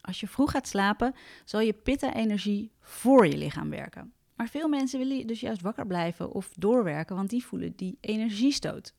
Als 0.06 0.20
je 0.20 0.28
vroeg 0.28 0.52
gaat 0.52 0.68
slapen, 0.68 1.16
zal 1.46 1.60
je 1.60 1.74
pitta-energie 1.74 2.72
voor 2.80 3.28
je 3.28 3.38
lichaam 3.38 3.70
werken. 3.70 4.14
Maar 4.36 4.50
veel 4.50 4.68
mensen 4.68 5.00
willen 5.00 5.28
dus 5.28 5.40
juist 5.40 5.62
wakker 5.62 5.88
blijven 5.88 6.32
of 6.32 6.50
doorwerken, 6.56 7.16
want 7.16 7.30
die 7.30 7.46
voelen 7.46 7.76
die 7.76 7.98
energiestoot. 8.02 8.94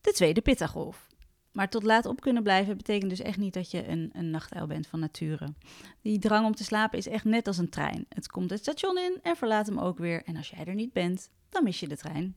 De 0.00 0.12
tweede 0.12 0.40
pittagolf. 0.40 1.06
Maar 1.52 1.68
tot 1.68 1.82
laat 1.82 2.06
op 2.06 2.20
kunnen 2.20 2.42
blijven 2.42 2.76
betekent 2.76 3.10
dus 3.10 3.20
echt 3.20 3.38
niet 3.38 3.54
dat 3.54 3.70
je 3.70 3.88
een, 3.88 4.10
een 4.12 4.30
nachtuil 4.30 4.66
bent 4.66 4.86
van 4.86 5.00
nature. 5.00 5.54
Die 6.02 6.18
drang 6.18 6.46
om 6.46 6.54
te 6.54 6.64
slapen 6.64 6.98
is 6.98 7.06
echt 7.06 7.24
net 7.24 7.46
als 7.46 7.58
een 7.58 7.68
trein. 7.68 8.06
Het 8.08 8.28
komt 8.28 8.50
het 8.50 8.60
station 8.60 8.98
in 8.98 9.18
en 9.22 9.36
verlaat 9.36 9.66
hem 9.66 9.78
ook 9.78 9.98
weer. 9.98 10.22
En 10.24 10.36
als 10.36 10.50
jij 10.50 10.64
er 10.64 10.74
niet 10.74 10.92
bent, 10.92 11.30
dan 11.48 11.64
mis 11.64 11.80
je 11.80 11.88
de 11.88 11.96
trein. 11.96 12.36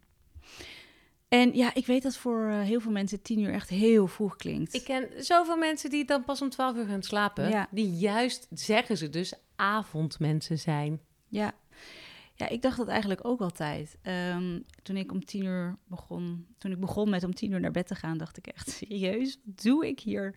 En 1.32 1.56
ja, 1.56 1.74
ik 1.74 1.86
weet 1.86 2.04
dat 2.04 2.18
voor 2.18 2.50
eh, 2.50 2.60
heel 2.60 2.80
veel 2.80 2.92
mensen 2.92 3.22
tien 3.22 3.40
uur 3.40 3.54
echt 3.54 3.70
heel 3.70 4.08
vroeg 4.08 4.36
klinkt. 4.36 4.74
Ik 4.74 4.84
ken 4.84 5.10
zoveel 5.18 5.58
mensen 5.58 5.90
die 5.90 6.06
dan 6.06 6.24
pas 6.24 6.42
om 6.42 6.50
twaalf 6.50 6.78
uur 6.78 6.86
gaan 6.86 7.04
slapen. 7.04 7.50
Ja. 7.50 7.68
Die 7.72 7.90
juist, 7.90 8.48
zeggen 8.50 8.98
ze 8.98 9.10
dus, 9.10 9.34
avondmensen 9.56 10.60
zijn. 10.60 11.02
Ja, 11.28 11.54
ja, 12.34 12.50
ik 12.50 12.62
dacht 12.62 12.78
dat 12.78 12.88
eigenlijk 12.88 13.26
ook 13.26 13.42
altijd. 13.42 13.98
Um, 14.04 14.66
toen 14.84 14.98
ik 14.98 15.12
om 15.12 15.26
tien 15.26 15.46
uur 15.46 15.78
begon, 15.86 16.48
toen 16.58 16.72
ik 16.72 16.80
begon 16.80 17.10
met 17.10 17.24
om 17.24 17.34
tien 17.36 17.52
uur 17.52 17.60
naar 17.60 17.72
bed 17.72 17.88
te 17.88 17.96
gaan, 17.96 18.18
dacht 18.18 18.38
ik 18.38 18.48
echt 18.48 18.70
serieus, 18.78 19.40
wat 19.46 19.62
doe 19.62 19.88
ik 19.88 20.00
hier? 20.00 20.28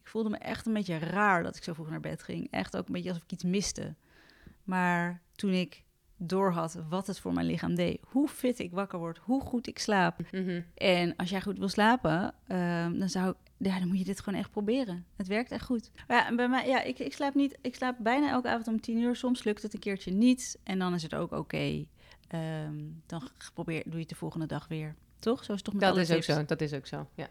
Ik 0.00 0.08
voelde 0.08 0.30
me 0.30 0.36
echt 0.36 0.66
een 0.66 0.72
beetje 0.72 0.98
raar 0.98 1.42
dat 1.42 1.56
ik 1.56 1.62
zo 1.64 1.72
vroeg 1.72 1.90
naar 1.90 2.00
bed 2.00 2.22
ging. 2.22 2.50
Echt 2.50 2.76
ook 2.76 2.86
een 2.86 2.92
beetje 2.92 3.08
alsof 3.08 3.24
ik 3.24 3.32
iets 3.32 3.44
miste. 3.44 3.94
Maar 4.64 5.22
toen 5.32 5.52
ik 5.52 5.84
doorhad 6.18 6.78
wat 6.88 7.06
het 7.06 7.18
voor 7.18 7.32
mijn 7.32 7.46
lichaam 7.46 7.74
deed, 7.74 8.00
hoe 8.04 8.28
fit 8.28 8.58
ik 8.58 8.70
wakker 8.70 8.98
word, 8.98 9.18
hoe 9.18 9.40
goed 9.40 9.66
ik 9.66 9.78
slaap. 9.78 10.18
Mhm. 10.32 10.60
En 10.74 11.16
als 11.16 11.30
jij 11.30 11.40
goed 11.40 11.58
wil 11.58 11.68
slapen, 11.68 12.34
um, 12.48 12.98
dan 12.98 13.08
zou 13.08 13.30
ik 13.30 13.36
ja, 13.58 13.78
dan 13.78 13.88
moet 13.88 13.98
je 13.98 14.04
dit 14.04 14.20
gewoon 14.20 14.38
echt 14.38 14.50
proberen. 14.50 15.06
Het 15.16 15.26
werkt 15.26 15.50
echt 15.50 15.64
goed. 15.64 15.90
ja, 16.08 16.34
bij 16.34 16.48
mij, 16.48 16.68
ja, 16.68 16.82
ik, 16.82 16.98
ik 16.98 17.12
slaap 17.12 17.34
niet. 17.34 17.58
Ik 17.62 17.74
slaap 17.74 17.96
bijna 17.98 18.30
elke 18.30 18.48
avond 18.48 18.68
om 18.68 18.80
tien 18.80 18.98
uur. 18.98 19.16
Soms 19.16 19.44
lukt 19.44 19.62
het 19.62 19.74
een 19.74 19.80
keertje 19.80 20.10
niet. 20.10 20.58
En 20.62 20.78
dan 20.78 20.94
is 20.94 21.02
het 21.02 21.14
ook 21.14 21.32
oké. 21.32 21.84
Ehm, 22.28 22.76
dan 23.06 23.28
probeer, 23.54 23.82
doe 23.84 23.92
je 23.92 24.00
het 24.00 24.08
de 24.08 24.14
volgende 24.14 24.46
dag 24.46 24.68
weer. 24.68 24.94
Toch? 25.18 25.44
Zo 25.44 25.52
is 25.52 25.58
het 25.58 25.64
toch 25.64 25.74
met 25.74 25.82
Dat 25.82 25.96
is 25.96 26.10
ook 26.10 26.22
zo. 26.22 26.44
Dat 26.44 26.60
is 26.60 26.72
ook 26.72 26.86
zo. 26.86 27.08
Ja. 27.14 27.28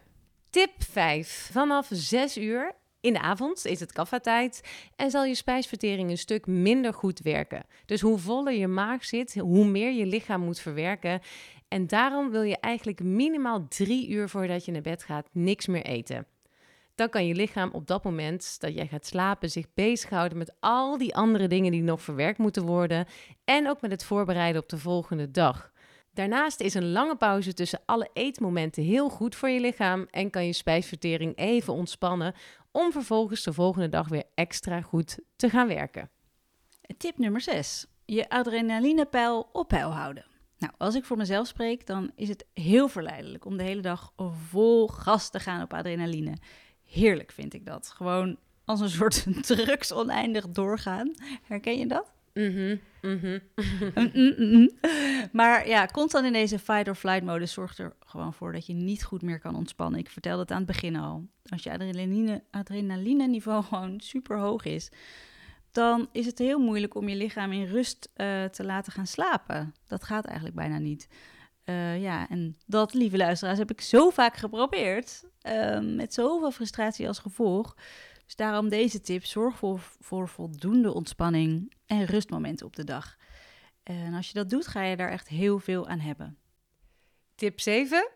Tip 0.50 0.72
5. 0.78 1.48
Vanaf 1.52 1.88
6 1.90 2.38
uur 2.38 2.74
in 3.00 3.12
de 3.12 3.20
avond 3.20 3.66
is 3.66 3.80
het 3.80 3.92
kaffa-tijd 3.92 4.60
en 4.96 5.10
zal 5.10 5.24
je 5.24 5.34
spijsvertering 5.34 6.10
een 6.10 6.18
stuk 6.18 6.46
minder 6.46 6.94
goed 6.94 7.20
werken. 7.20 7.64
Dus 7.86 8.00
hoe 8.00 8.18
voller 8.18 8.52
je 8.52 8.68
maag 8.68 9.04
zit, 9.04 9.34
hoe 9.34 9.64
meer 9.64 9.92
je 9.92 10.06
lichaam 10.06 10.40
moet 10.40 10.60
verwerken. 10.60 11.20
En 11.68 11.86
daarom 11.86 12.30
wil 12.30 12.42
je 12.42 12.58
eigenlijk 12.60 13.02
minimaal 13.02 13.68
drie 13.68 14.08
uur 14.08 14.28
voordat 14.28 14.64
je 14.64 14.72
naar 14.72 14.82
bed 14.82 15.02
gaat 15.02 15.28
niks 15.32 15.66
meer 15.66 15.84
eten. 15.84 16.26
Dan 16.94 17.08
kan 17.08 17.26
je 17.26 17.34
lichaam 17.34 17.70
op 17.72 17.86
dat 17.86 18.04
moment 18.04 18.60
dat 18.60 18.74
jij 18.74 18.86
gaat 18.86 19.06
slapen 19.06 19.50
zich 19.50 19.66
bezighouden 19.74 20.38
met 20.38 20.54
al 20.60 20.98
die 20.98 21.14
andere 21.14 21.46
dingen 21.46 21.72
die 21.72 21.82
nog 21.82 22.02
verwerkt 22.02 22.38
moeten 22.38 22.66
worden 22.66 23.06
en 23.44 23.68
ook 23.68 23.80
met 23.80 23.90
het 23.90 24.04
voorbereiden 24.04 24.62
op 24.62 24.68
de 24.68 24.78
volgende 24.78 25.30
dag. 25.30 25.72
Daarnaast 26.12 26.60
is 26.60 26.74
een 26.74 26.92
lange 26.92 27.16
pauze 27.16 27.54
tussen 27.54 27.80
alle 27.84 28.10
eetmomenten 28.12 28.82
heel 28.82 29.08
goed 29.08 29.34
voor 29.34 29.48
je 29.48 29.60
lichaam 29.60 30.06
en 30.10 30.30
kan 30.30 30.46
je 30.46 30.52
spijsvertering 30.52 31.36
even 31.36 31.72
ontspannen 31.72 32.34
om 32.78 32.92
vervolgens 32.92 33.42
de 33.42 33.52
volgende 33.52 33.88
dag 33.88 34.08
weer 34.08 34.24
extra 34.34 34.80
goed 34.80 35.18
te 35.36 35.50
gaan 35.50 35.68
werken. 35.68 36.10
Tip 36.96 37.18
nummer 37.18 37.40
6. 37.40 37.86
Je 38.04 38.28
adrenalinepeil 38.28 39.48
op 39.52 39.68
peil 39.68 39.90
houden. 39.90 40.24
Nou, 40.58 40.72
als 40.76 40.94
ik 40.94 41.04
voor 41.04 41.16
mezelf 41.16 41.46
spreek, 41.46 41.86
dan 41.86 42.10
is 42.14 42.28
het 42.28 42.44
heel 42.54 42.88
verleidelijk 42.88 43.44
om 43.44 43.56
de 43.56 43.62
hele 43.62 43.80
dag 43.80 44.12
vol 44.48 44.88
gas 44.88 45.30
te 45.30 45.40
gaan 45.40 45.62
op 45.62 45.74
adrenaline. 45.74 46.36
Heerlijk 46.84 47.32
vind 47.32 47.54
ik 47.54 47.66
dat. 47.66 47.88
Gewoon 47.88 48.38
als 48.64 48.80
een 48.80 48.90
soort 48.90 49.26
drugs 49.46 49.92
oneindig 49.92 50.48
doorgaan. 50.48 51.14
Herken 51.42 51.78
je 51.78 51.86
dat? 51.86 52.12
Mhm. 52.34 52.76
Mm, 53.94 54.10
mm, 54.12 54.34
mm, 54.38 54.70
maar 55.32 55.68
ja, 55.68 55.86
constant 55.86 56.26
in 56.26 56.32
deze 56.32 56.58
fight-or-flight-modus 56.58 57.52
zorgt 57.52 57.78
er 57.78 57.92
gewoon 58.00 58.34
voor 58.34 58.52
dat 58.52 58.66
je 58.66 58.72
niet 58.72 59.04
goed 59.04 59.22
meer 59.22 59.38
kan 59.38 59.54
ontspannen. 59.54 60.00
Ik 60.00 60.10
vertelde 60.10 60.40
het 60.40 60.50
aan 60.50 60.56
het 60.56 60.66
begin 60.66 60.96
al. 60.96 61.26
Als 61.48 61.62
je 61.62 61.72
adrenaline, 61.72 62.42
adrenaline 62.50 63.26
niveau 63.26 63.62
gewoon 63.68 64.00
super 64.00 64.38
hoog 64.38 64.64
is, 64.64 64.90
dan 65.72 66.08
is 66.12 66.26
het 66.26 66.38
heel 66.38 66.58
moeilijk 66.58 66.94
om 66.94 67.08
je 67.08 67.16
lichaam 67.16 67.52
in 67.52 67.66
rust 67.66 68.08
uh, 68.16 68.44
te 68.44 68.64
laten 68.64 68.92
gaan 68.92 69.06
slapen. 69.06 69.74
Dat 69.86 70.04
gaat 70.04 70.24
eigenlijk 70.24 70.56
bijna 70.56 70.78
niet. 70.78 71.08
Uh, 71.64 72.00
ja, 72.00 72.28
en 72.28 72.56
dat, 72.66 72.94
lieve 72.94 73.16
luisteraars, 73.16 73.58
heb 73.58 73.70
ik 73.70 73.80
zo 73.80 74.10
vaak 74.10 74.36
geprobeerd. 74.36 75.24
Uh, 75.42 75.80
met 75.80 76.14
zoveel 76.14 76.50
frustratie 76.50 77.08
als 77.08 77.18
gevolg. 77.18 77.76
Dus 78.28 78.36
daarom 78.36 78.68
deze 78.68 79.00
tip: 79.00 79.24
zorg 79.24 79.56
voor, 79.56 79.80
voor 80.00 80.28
voldoende 80.28 80.94
ontspanning 80.94 81.72
en 81.86 82.04
rustmomenten 82.04 82.66
op 82.66 82.76
de 82.76 82.84
dag. 82.84 83.16
En 83.82 84.14
als 84.14 84.26
je 84.26 84.34
dat 84.34 84.50
doet, 84.50 84.66
ga 84.66 84.82
je 84.82 84.96
daar 84.96 85.10
echt 85.10 85.28
heel 85.28 85.58
veel 85.58 85.88
aan 85.88 85.98
hebben. 85.98 86.38
Tip 87.34 87.60
7. 87.60 88.08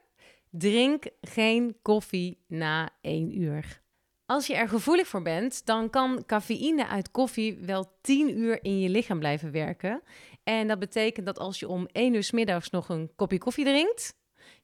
Drink 0.51 1.05
geen 1.21 1.77
koffie 1.83 2.45
na 2.47 2.91
1 3.01 3.41
uur. 3.41 3.83
Als 4.27 4.47
je 4.47 4.55
er 4.55 4.69
gevoelig 4.69 5.07
voor 5.07 5.23
bent, 5.23 5.67
dan 5.67 5.91
kan 5.91 6.25
cafeïne 6.27 6.87
uit 6.87 7.11
koffie 7.11 7.59
wel 7.59 7.99
10 8.01 8.39
uur 8.39 8.65
in 8.65 8.79
je 8.79 8.89
lichaam 8.89 9.19
blijven 9.19 9.51
werken. 9.51 10.03
En 10.45 10.69
dat 10.69 10.79
betekent 10.79 11.27
dat 11.27 11.39
als 11.39 11.59
je 11.59 11.69
om 11.69 11.89
1 11.93 12.15
uur 12.15 12.23
's 12.23 12.31
middags 12.31 12.71
nog 12.71 12.89
een 12.89 13.13
kopje 13.17 13.39
koffie 13.39 13.65
drinkt, 13.65 14.15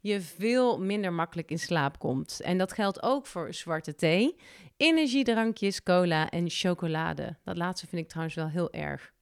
je 0.01 0.21
veel 0.21 0.81
minder 0.81 1.13
makkelijk 1.13 1.51
in 1.51 1.59
slaap 1.59 1.99
komt. 1.99 2.41
En 2.41 2.59
dat 2.59 2.73
geldt 2.73 3.03
ook 3.03 3.27
voor 3.27 3.55
zwarte 3.55 3.95
thee, 3.95 4.37
energiedrankjes, 4.77 5.83
cola 5.83 6.31
en 6.31 6.51
chocolade. 6.51 7.37
Dat 7.45 7.57
laatste 7.57 7.87
vind 7.87 8.03
ik 8.03 8.09
trouwens 8.09 8.37
wel 8.37 8.49
heel 8.49 8.73
erg. 8.73 9.13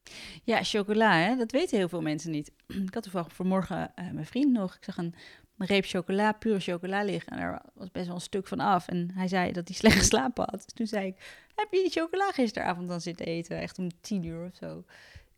Ja, 0.44 0.62
chocola, 0.62 1.16
hè? 1.16 1.36
dat 1.36 1.52
weten 1.52 1.78
heel 1.78 1.88
veel 1.88 2.02
mensen 2.02 2.30
niet. 2.30 2.52
Ik 2.86 2.94
had 2.94 3.02
toevallig 3.02 3.32
vanmorgen 3.32 3.92
uh, 3.96 4.10
mijn 4.10 4.26
vriend 4.26 4.52
nog. 4.52 4.74
Ik 4.74 4.84
zag 4.84 4.96
een, 4.96 5.14
reep 5.58 5.84
chocola, 5.84 6.32
pure 6.32 6.60
chocola 6.60 7.02
liggen. 7.02 7.32
En 7.32 7.38
daar 7.38 7.62
was 7.74 7.90
best 7.90 8.06
wel 8.06 8.14
een 8.14 8.20
stuk 8.20 8.46
van 8.46 8.60
af. 8.60 8.88
En 8.88 9.10
hij 9.14 9.28
zei 9.28 9.52
dat 9.52 9.68
hij 9.68 9.76
slecht 9.76 9.96
geslapen 10.04 10.44
had. 10.50 10.62
Dus 10.64 10.72
toen 10.74 10.86
zei 10.86 11.06
ik, 11.06 11.44
heb 11.54 11.72
je 11.72 11.82
die 11.82 12.02
chocola 12.02 12.30
gisteravond 12.30 12.88
dan 12.88 13.00
zitten 13.00 13.26
eten? 13.26 13.60
Echt 13.60 13.78
om 13.78 13.88
tien 14.00 14.24
uur 14.24 14.46
of 14.46 14.54
zo. 14.54 14.84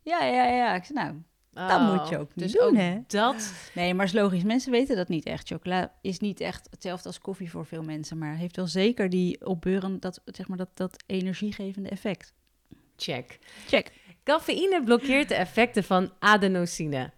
Ja, 0.01 0.23
ja, 0.25 0.45
ja. 0.45 0.75
Ik 0.75 0.83
zei, 0.83 0.99
nou, 0.99 1.21
dat 1.67 1.81
moet 1.81 2.09
je 2.09 2.17
ook 2.17 2.35
niet 2.35 2.45
dus 2.45 2.51
doen, 2.51 2.61
ook 2.61 2.75
hè? 2.75 2.99
Dat. 3.07 3.53
Nee, 3.73 3.93
maar 3.93 4.05
is 4.05 4.13
logisch. 4.13 4.43
Mensen 4.43 4.71
weten 4.71 4.95
dat 4.95 5.07
niet 5.07 5.25
echt. 5.25 5.47
Chocola 5.47 5.93
is 6.01 6.19
niet 6.19 6.39
echt 6.39 6.67
hetzelfde 6.69 7.07
als 7.07 7.19
koffie 7.19 7.49
voor 7.49 7.65
veel 7.65 7.83
mensen, 7.83 8.17
maar 8.17 8.35
heeft 8.35 8.55
wel 8.55 8.67
zeker 8.67 9.09
die 9.09 9.39
dat 9.99 10.21
zeg 10.25 10.47
maar 10.47 10.57
dat 10.57 10.69
dat 10.73 11.03
energiegevende 11.05 11.89
effect. 11.89 12.33
Check. 12.95 13.39
Check. 13.67 13.91
Cafeïne 14.23 14.83
blokkeert 14.83 15.27
de 15.29 15.35
effecten 15.35 15.83
van 15.83 16.11
adenosine. 16.19 17.11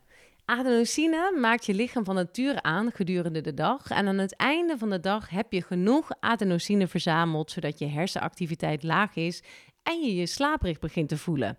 Adenosine 0.45 1.38
maakt 1.39 1.65
je 1.65 1.74
lichaam 1.74 2.05
van 2.05 2.15
nature 2.15 2.62
aan 2.62 2.91
gedurende 2.91 3.41
de 3.41 3.53
dag. 3.53 3.89
En 3.89 4.07
aan 4.07 4.17
het 4.17 4.36
einde 4.36 4.77
van 4.77 4.89
de 4.89 5.00
dag 5.00 5.29
heb 5.29 5.51
je 5.51 5.62
genoeg 5.62 6.12
adenosine 6.19 6.88
verzameld, 6.88 7.51
zodat 7.51 7.79
je 7.79 7.86
hersenactiviteit 7.86 8.83
laag 8.83 9.15
is 9.15 9.43
en 9.83 10.01
je 10.01 10.15
je 10.15 10.25
slaperig 10.25 10.79
begint 10.79 11.10
te 11.10 11.17
voelen. 11.17 11.57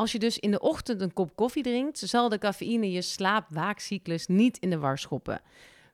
Als 0.00 0.12
je 0.12 0.18
dus 0.18 0.38
in 0.38 0.50
de 0.50 0.60
ochtend 0.60 1.00
een 1.00 1.12
kop 1.12 1.36
koffie 1.36 1.62
drinkt, 1.62 1.98
zal 1.98 2.28
de 2.28 2.38
cafeïne 2.38 2.90
je 2.90 3.02
slaapwaakcyclus 3.02 4.26
niet 4.26 4.58
in 4.58 4.70
de 4.70 4.78
war 4.78 4.98
schoppen. 4.98 5.40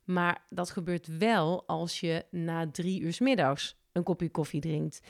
Maar 0.04 0.44
dat 0.48 0.70
gebeurt 0.70 1.18
wel 1.18 1.64
als 1.66 2.00
je 2.00 2.25
na 2.30 2.70
drie 2.70 3.00
uur 3.00 3.16
middags 3.18 3.76
een 3.92 4.02
kopje 4.02 4.30
koffie 4.30 4.60
drinkt. 4.60 5.00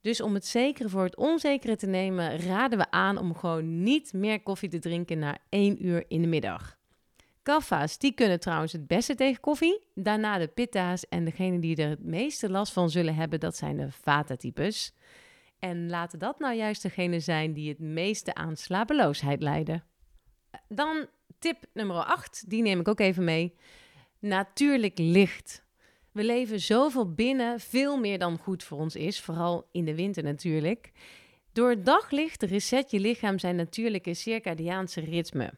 Dus 0.00 0.20
om 0.20 0.34
het 0.34 0.46
zekere 0.46 0.88
voor 0.88 1.04
het 1.04 1.16
onzekere 1.16 1.76
te 1.76 1.86
nemen, 1.86 2.38
raden 2.38 2.78
we 2.78 2.90
aan 2.90 3.18
om 3.18 3.34
gewoon 3.34 3.82
niet 3.82 4.12
meer 4.12 4.42
koffie 4.42 4.68
te 4.68 4.78
drinken 4.78 5.18
na 5.18 5.38
1 5.48 5.86
uur 5.86 6.04
in 6.08 6.20
de 6.22 6.28
middag. 6.28 6.78
Kaffa's, 7.42 7.98
die 7.98 8.12
kunnen 8.12 8.40
trouwens 8.40 8.72
het 8.72 8.86
beste 8.86 9.14
tegen 9.14 9.40
koffie. 9.40 9.80
Daarna 9.94 10.38
de 10.38 10.48
pitta's 10.48 11.08
en 11.08 11.24
degene 11.24 11.58
die 11.58 11.76
er 11.76 11.88
het 11.88 12.04
meeste 12.04 12.50
last 12.50 12.72
van 12.72 12.90
zullen 12.90 13.14
hebben, 13.14 13.40
dat 13.40 13.56
zijn 13.56 13.76
de 13.76 13.90
vata-types. 13.90 14.94
En 15.64 15.90
laten 15.90 16.18
dat 16.18 16.38
nou 16.38 16.54
juist 16.54 16.82
degene 16.82 17.20
zijn 17.20 17.52
die 17.52 17.68
het 17.68 17.78
meeste 17.78 18.34
aan 18.34 18.56
slapeloosheid 18.56 19.42
lijden. 19.42 19.84
Dan 20.68 21.06
tip 21.38 21.64
nummer 21.72 21.96
8, 21.96 22.50
die 22.50 22.62
neem 22.62 22.80
ik 22.80 22.88
ook 22.88 23.00
even 23.00 23.24
mee. 23.24 23.54
Natuurlijk 24.18 24.98
licht. 24.98 25.64
We 26.12 26.24
leven 26.24 26.60
zoveel 26.60 27.12
binnen, 27.12 27.60
veel 27.60 27.98
meer 27.98 28.18
dan 28.18 28.38
goed 28.38 28.64
voor 28.64 28.78
ons 28.78 28.96
is, 28.96 29.20
vooral 29.20 29.68
in 29.72 29.84
de 29.84 29.94
winter 29.94 30.22
natuurlijk. 30.22 30.92
Door 31.52 31.82
daglicht 31.82 32.42
reset 32.42 32.90
je 32.90 33.00
lichaam 33.00 33.38
zijn 33.38 33.56
natuurlijke 33.56 34.14
circadiaanse 34.14 35.00
ritme. 35.00 35.52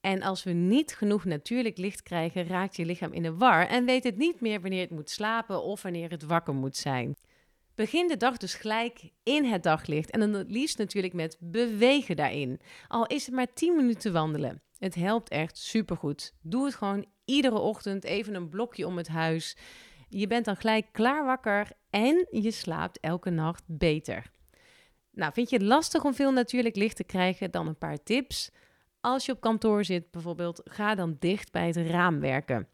En 0.00 0.22
als 0.22 0.44
we 0.44 0.52
niet 0.52 0.94
genoeg 0.94 1.24
natuurlijk 1.24 1.78
licht 1.78 2.02
krijgen, 2.02 2.46
raakt 2.46 2.76
je 2.76 2.84
lichaam 2.84 3.12
in 3.12 3.22
de 3.22 3.34
war 3.34 3.66
en 3.66 3.84
weet 3.84 4.04
het 4.04 4.16
niet 4.16 4.40
meer 4.40 4.60
wanneer 4.60 4.80
het 4.80 4.90
moet 4.90 5.10
slapen 5.10 5.62
of 5.62 5.82
wanneer 5.82 6.10
het 6.10 6.22
wakker 6.22 6.54
moet 6.54 6.76
zijn. 6.76 7.16
Begin 7.74 8.08
de 8.08 8.16
dag 8.16 8.36
dus 8.36 8.54
gelijk 8.54 9.10
in 9.22 9.44
het 9.44 9.62
daglicht 9.62 10.10
en 10.10 10.20
dan 10.20 10.32
het 10.32 10.50
liefst 10.50 10.78
natuurlijk 10.78 11.14
met 11.14 11.36
bewegen 11.40 12.16
daarin. 12.16 12.60
Al 12.88 13.06
is 13.06 13.26
het 13.26 13.34
maar 13.34 13.52
10 13.52 13.76
minuten 13.76 14.12
wandelen. 14.12 14.62
Het 14.78 14.94
helpt 14.94 15.28
echt 15.28 15.58
supergoed. 15.58 16.34
Doe 16.42 16.64
het 16.64 16.74
gewoon 16.74 17.06
iedere 17.24 17.58
ochtend 17.58 18.04
even 18.04 18.34
een 18.34 18.48
blokje 18.48 18.86
om 18.86 18.96
het 18.96 19.08
huis. 19.08 19.56
Je 20.08 20.26
bent 20.26 20.44
dan 20.44 20.56
gelijk 20.56 20.86
klaar 20.92 21.24
wakker 21.24 21.68
en 21.90 22.26
je 22.30 22.50
slaapt 22.50 23.00
elke 23.00 23.30
nacht 23.30 23.64
beter. 23.66 24.30
Nou, 25.10 25.32
vind 25.32 25.50
je 25.50 25.56
het 25.56 25.64
lastig 25.64 26.04
om 26.04 26.14
veel 26.14 26.32
natuurlijk 26.32 26.76
licht 26.76 26.96
te 26.96 27.04
krijgen? 27.04 27.50
Dan 27.50 27.66
een 27.66 27.78
paar 27.78 28.02
tips. 28.02 28.50
Als 29.00 29.26
je 29.26 29.32
op 29.32 29.40
kantoor 29.40 29.84
zit 29.84 30.10
bijvoorbeeld, 30.10 30.60
ga 30.64 30.94
dan 30.94 31.16
dicht 31.18 31.52
bij 31.52 31.66
het 31.66 31.76
raam 31.76 32.20
werken. 32.20 32.68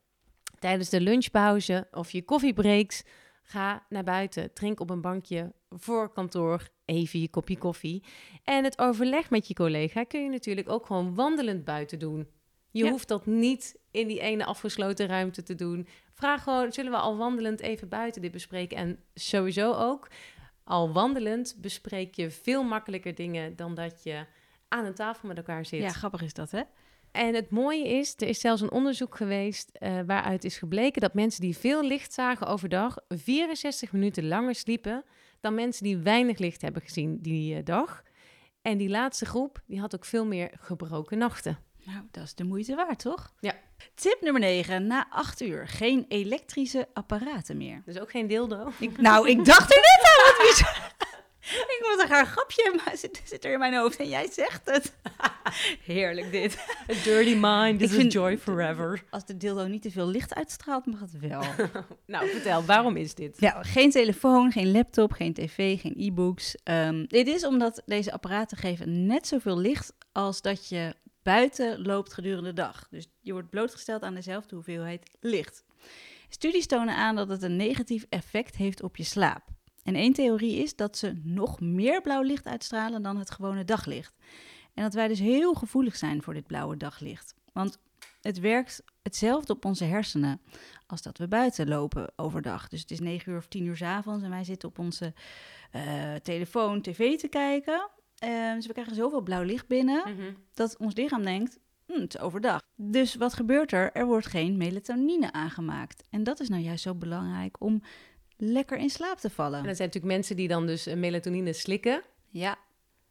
Tijdens 0.58 0.88
de 0.88 1.00
lunchpauze 1.00 1.88
of 1.90 2.10
je 2.10 2.24
koffiebreaks, 2.24 3.02
ga 3.50 3.86
naar 3.88 4.04
buiten. 4.04 4.52
Drink 4.52 4.80
op 4.80 4.90
een 4.90 5.00
bankje 5.00 5.52
voor 5.70 6.12
kantoor 6.12 6.68
even 6.84 7.20
je 7.20 7.28
kopje 7.28 7.58
koffie. 7.58 8.04
En 8.44 8.64
het 8.64 8.78
overleg 8.78 9.30
met 9.30 9.48
je 9.48 9.54
collega 9.54 10.04
kun 10.04 10.22
je 10.22 10.28
natuurlijk 10.28 10.68
ook 10.68 10.86
gewoon 10.86 11.14
wandelend 11.14 11.64
buiten 11.64 11.98
doen. 11.98 12.28
Je 12.70 12.88
hoeft 12.88 13.08
dat 13.08 13.26
niet 13.26 13.78
in 13.90 14.06
die 14.06 14.20
ene 14.20 14.44
afgesloten 14.44 15.06
ruimte 15.06 15.42
te 15.42 15.54
doen. 15.54 15.86
Vraag 16.12 16.42
gewoon, 16.42 16.72
zullen 16.72 16.92
we 16.92 16.98
al 16.98 17.16
wandelend 17.16 17.60
even 17.60 17.88
buiten 17.88 18.22
dit 18.22 18.30
bespreken? 18.30 18.76
En 18.76 18.98
sowieso 19.14 19.72
ook, 19.72 20.08
al 20.64 20.92
wandelend 20.92 21.56
bespreek 21.60 22.14
je 22.14 22.30
veel 22.30 22.62
makkelijker 22.62 23.14
dingen 23.14 23.56
dan 23.56 23.74
dat 23.74 24.02
je 24.02 24.26
aan 24.68 24.84
een 24.84 24.94
tafel 24.94 25.28
met 25.28 25.36
elkaar 25.36 25.66
zit. 25.66 25.80
Ja, 25.80 25.88
grappig 25.88 26.22
is 26.22 26.34
dat, 26.34 26.50
hè? 26.50 26.62
En 27.12 27.34
het 27.34 27.50
mooie 27.50 27.88
is, 27.88 28.14
er 28.16 28.28
is 28.28 28.40
zelfs 28.40 28.62
een 28.62 28.70
onderzoek 28.70 29.16
geweest 29.16 29.70
uh, 29.78 30.00
waaruit 30.06 30.44
is 30.44 30.58
gebleken 30.58 31.00
dat 31.00 31.14
mensen 31.14 31.40
die 31.40 31.56
veel 31.56 31.84
licht 31.84 32.12
zagen 32.12 32.46
overdag 32.46 32.96
64 33.08 33.92
minuten 33.92 34.28
langer 34.28 34.54
sliepen 34.54 35.04
dan 35.40 35.54
mensen 35.54 35.84
die 35.84 35.96
weinig 35.96 36.38
licht 36.38 36.62
hebben 36.62 36.82
gezien 36.82 37.18
die 37.20 37.56
uh, 37.56 37.64
dag. 37.64 38.02
En 38.62 38.78
die 38.78 38.88
laatste 38.88 39.26
groep, 39.26 39.62
die 39.66 39.80
had 39.80 39.94
ook 39.94 40.04
veel 40.04 40.26
meer 40.26 40.50
gebroken 40.60 41.18
nachten. 41.18 41.58
Nou, 41.84 42.02
dat 42.10 42.24
is 42.24 42.34
de 42.34 42.44
moeite 42.44 42.74
waard, 42.74 42.98
toch? 42.98 43.32
Ja. 43.40 43.54
Tip 43.94 44.18
nummer 44.20 44.40
9. 44.40 44.86
Na 44.86 45.06
8 45.10 45.40
uur 45.40 45.68
geen 45.68 46.04
elektrische 46.08 46.88
apparaten 46.92 47.56
meer. 47.56 47.82
Dus 47.84 47.98
ook 47.98 48.10
geen 48.10 48.26
dildo? 48.26 48.72
Ik, 48.78 48.98
nou, 48.98 49.28
ik 49.28 49.44
dacht 49.44 49.70
er 49.72 49.80
net 49.80 50.02
aan. 50.16 50.46
Wat 50.46 51.08
ik 51.76 51.80
moet 51.82 52.10
een 52.10 52.26
grapje, 52.26 52.80
maar 52.84 52.96
zit, 52.96 53.22
zit 53.24 53.44
er 53.44 53.52
in 53.52 53.58
mijn 53.58 53.74
hoofd 53.74 53.98
en 53.98 54.08
jij 54.08 54.28
zegt 54.32 54.60
het. 54.64 54.92
Heerlijk 55.92 56.32
dit. 56.32 56.58
A 56.90 56.94
dirty 57.04 57.36
mind 57.40 57.80
is 57.80 57.98
a 57.98 58.02
joy 58.02 58.38
forever. 58.38 59.04
Als 59.10 59.26
de 59.26 59.36
dildo 59.36 59.66
niet 59.66 59.82
te 59.82 59.90
veel 59.90 60.06
licht 60.06 60.34
uitstraalt, 60.34 60.86
mag 60.86 61.00
het 61.00 61.18
wel. 61.18 61.42
nou, 62.06 62.28
vertel, 62.28 62.64
waarom 62.64 62.96
is 62.96 63.14
dit? 63.14 63.40
Ja, 63.40 63.62
geen 63.62 63.90
telefoon, 63.90 64.52
geen 64.52 64.70
laptop, 64.70 65.12
geen 65.12 65.34
tv, 65.34 65.80
geen 65.80 65.94
e-books. 65.96 66.56
Um, 66.64 67.06
dit 67.06 67.26
is 67.26 67.44
omdat 67.44 67.82
deze 67.86 68.12
apparaten 68.12 68.56
geven 68.56 69.06
net 69.06 69.26
zoveel 69.26 69.58
licht 69.58 69.92
als 70.12 70.42
dat 70.42 70.68
je 70.68 70.94
buiten 71.22 71.82
loopt 71.82 72.14
gedurende 72.14 72.48
de 72.48 72.54
dag. 72.54 72.88
Dus 72.90 73.06
je 73.20 73.32
wordt 73.32 73.50
blootgesteld 73.50 74.02
aan 74.02 74.14
dezelfde 74.14 74.54
hoeveelheid 74.54 75.10
licht. 75.20 75.64
Studies 76.28 76.66
tonen 76.66 76.96
aan 76.96 77.16
dat 77.16 77.28
het 77.28 77.42
een 77.42 77.56
negatief 77.56 78.06
effect 78.08 78.56
heeft 78.56 78.82
op 78.82 78.96
je 78.96 79.04
slaap. 79.04 79.42
En 79.82 79.94
één 79.94 80.12
theorie 80.12 80.56
is 80.56 80.76
dat 80.76 80.96
ze 80.96 81.20
nog 81.22 81.60
meer 81.60 82.00
blauw 82.00 82.22
licht 82.22 82.46
uitstralen 82.46 83.02
dan 83.02 83.16
het 83.16 83.30
gewone 83.30 83.64
daglicht. 83.64 84.14
En 84.74 84.82
dat 84.82 84.94
wij 84.94 85.08
dus 85.08 85.18
heel 85.18 85.54
gevoelig 85.54 85.96
zijn 85.96 86.22
voor 86.22 86.34
dit 86.34 86.46
blauwe 86.46 86.76
daglicht. 86.76 87.34
Want 87.52 87.78
het 88.20 88.40
werkt 88.40 88.82
hetzelfde 89.02 89.52
op 89.52 89.64
onze 89.64 89.84
hersenen 89.84 90.40
als 90.86 91.02
dat 91.02 91.18
we 91.18 91.28
buiten 91.28 91.68
lopen 91.68 92.12
overdag. 92.16 92.68
Dus 92.68 92.80
het 92.80 92.90
is 92.90 93.00
9 93.00 93.32
uur 93.32 93.38
of 93.38 93.46
10 93.46 93.64
uur 93.64 93.76
s 93.76 93.82
avonds 93.82 94.24
en 94.24 94.30
wij 94.30 94.44
zitten 94.44 94.68
op 94.68 94.78
onze 94.78 95.14
uh, 95.76 96.14
telefoon 96.14 96.80
tv 96.80 97.18
te 97.18 97.28
kijken. 97.28 97.88
Uh, 98.24 98.54
dus 98.54 98.66
we 98.66 98.72
krijgen 98.72 98.94
zoveel 98.94 99.20
blauw 99.20 99.42
licht 99.42 99.66
binnen 99.66 100.02
mm 100.06 100.16
-hmm. 100.16 100.36
dat 100.54 100.76
ons 100.76 100.94
lichaam 100.94 101.22
denkt, 101.24 101.58
hm, 101.86 102.00
het 102.00 102.14
is 102.14 102.20
overdag. 102.20 102.60
Dus 102.76 103.14
wat 103.14 103.34
gebeurt 103.34 103.72
er? 103.72 103.92
Er 103.92 104.06
wordt 104.06 104.26
geen 104.26 104.56
melatonine 104.56 105.32
aangemaakt. 105.32 106.02
En 106.10 106.24
dat 106.24 106.40
is 106.40 106.48
nou 106.48 106.62
juist 106.62 106.82
zo 106.82 106.94
belangrijk 106.94 107.60
om 107.60 107.82
lekker 108.40 108.78
in 108.78 108.90
slaap 108.90 109.18
te 109.18 109.30
vallen. 109.30 109.58
En 109.58 109.68
er 109.68 109.76
zijn 109.76 109.88
natuurlijk 109.88 110.14
mensen 110.14 110.36
die 110.36 110.48
dan 110.48 110.66
dus 110.66 110.86
melatonine 110.86 111.52
slikken. 111.52 112.02
Ja. 112.28 112.58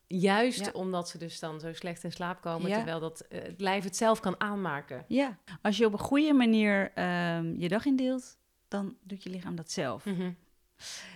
Juist 0.07 0.65
ja. 0.65 0.71
omdat 0.71 1.09
ze 1.09 1.17
dus 1.17 1.39
dan 1.39 1.59
zo 1.59 1.73
slecht 1.73 2.03
in 2.03 2.11
slaap 2.11 2.41
komen, 2.41 2.69
ja. 2.69 2.75
terwijl 2.75 2.99
dat 2.99 3.25
uh, 3.29 3.41
het 3.41 3.61
lijf 3.61 3.83
het 3.83 3.95
zelf 3.95 4.19
kan 4.19 4.39
aanmaken. 4.39 5.05
Ja, 5.07 5.37
als 5.61 5.77
je 5.77 5.85
op 5.85 5.93
een 5.93 5.99
goede 5.99 6.33
manier 6.33 6.91
uh, 6.95 7.59
je 7.59 7.67
dag 7.67 7.85
indeelt, 7.85 8.37
dan 8.67 8.95
doet 9.03 9.23
je 9.23 9.29
lichaam 9.29 9.55
dat 9.55 9.71
zelf. 9.71 10.05
Mm 10.05 10.15
-hmm. 10.15 10.35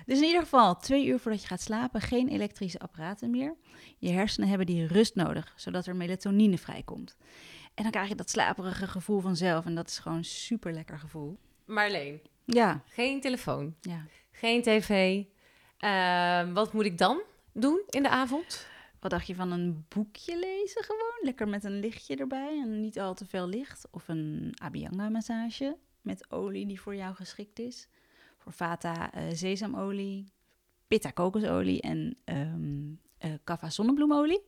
Dus 0.06 0.17
in 0.17 0.23
ieder 0.23 0.41
geval, 0.41 0.78
twee 0.78 1.06
uur 1.06 1.19
voordat 1.19 1.41
je 1.41 1.47
gaat 1.47 1.62
slapen, 1.62 2.02
geen 2.02 2.28
elektrische 2.28 2.80
apparaten 2.80 3.30
meer. 3.30 3.56
Je 3.97 4.10
hersenen 4.10 4.49
hebben 4.49 4.67
die 4.67 4.88
rust 4.88 5.15
nodig, 5.15 5.54
zodat 5.56 5.86
er 5.86 5.95
melatonine 5.95 6.58
vrijkomt. 6.58 7.15
En 7.73 7.84
dan 7.84 7.91
krijg 7.91 8.10
je 8.10 8.15
dat 8.15 8.30
slaperige 8.30 8.88
gevoel 8.88 9.19
vanzelf 9.19 9.65
en 9.65 9.76
dat 9.76 9.88
is 9.88 9.99
gewoon 9.99 10.17
een 10.17 10.26
super 10.26 10.73
lekker 10.73 10.99
gevoel. 10.99 11.38
Marleen, 11.65 12.21
ja. 12.45 12.84
geen 12.86 13.21
telefoon, 13.21 13.75
ja. 13.82 14.06
geen 14.32 14.62
tv. 14.62 15.23
Uh, 15.79 16.53
wat 16.53 16.73
moet 16.73 16.86
ik 16.86 16.97
dan 16.97 17.21
doen 17.51 17.82
in 17.89 18.03
de 18.03 18.10
avond? 18.10 18.67
Wat 18.99 19.12
dacht 19.12 19.27
je 19.27 19.36
van 19.36 19.51
een 19.51 19.86
boekje 19.89 20.39
lezen 20.39 20.84
gewoon? 20.84 21.19
Lekker 21.21 21.47
met 21.47 21.63
een 21.63 21.79
lichtje 21.79 22.15
erbij 22.15 22.60
en 22.62 22.82
niet 22.82 22.99
al 22.99 23.13
te 23.13 23.25
veel 23.25 23.47
licht. 23.47 23.88
Of 23.91 24.08
een 24.08 24.53
Abhyanga-massage 24.62 25.77
met 26.01 26.32
olie 26.32 26.65
die 26.65 26.82
voor 26.82 26.95
jou 26.95 27.15
geschikt 27.15 27.60
is. 27.60 27.88
Voor 28.38 28.51
Vata 28.51 29.15
uh, 29.15 29.34
sesamolie, 29.34 30.32
pitta 30.88 31.10
kokosolie 31.10 31.82
en 31.82 32.17
ehm 32.23 33.01
eh, 33.23 33.32
kava 33.43 33.69
zonnebloemolie. 33.69 34.41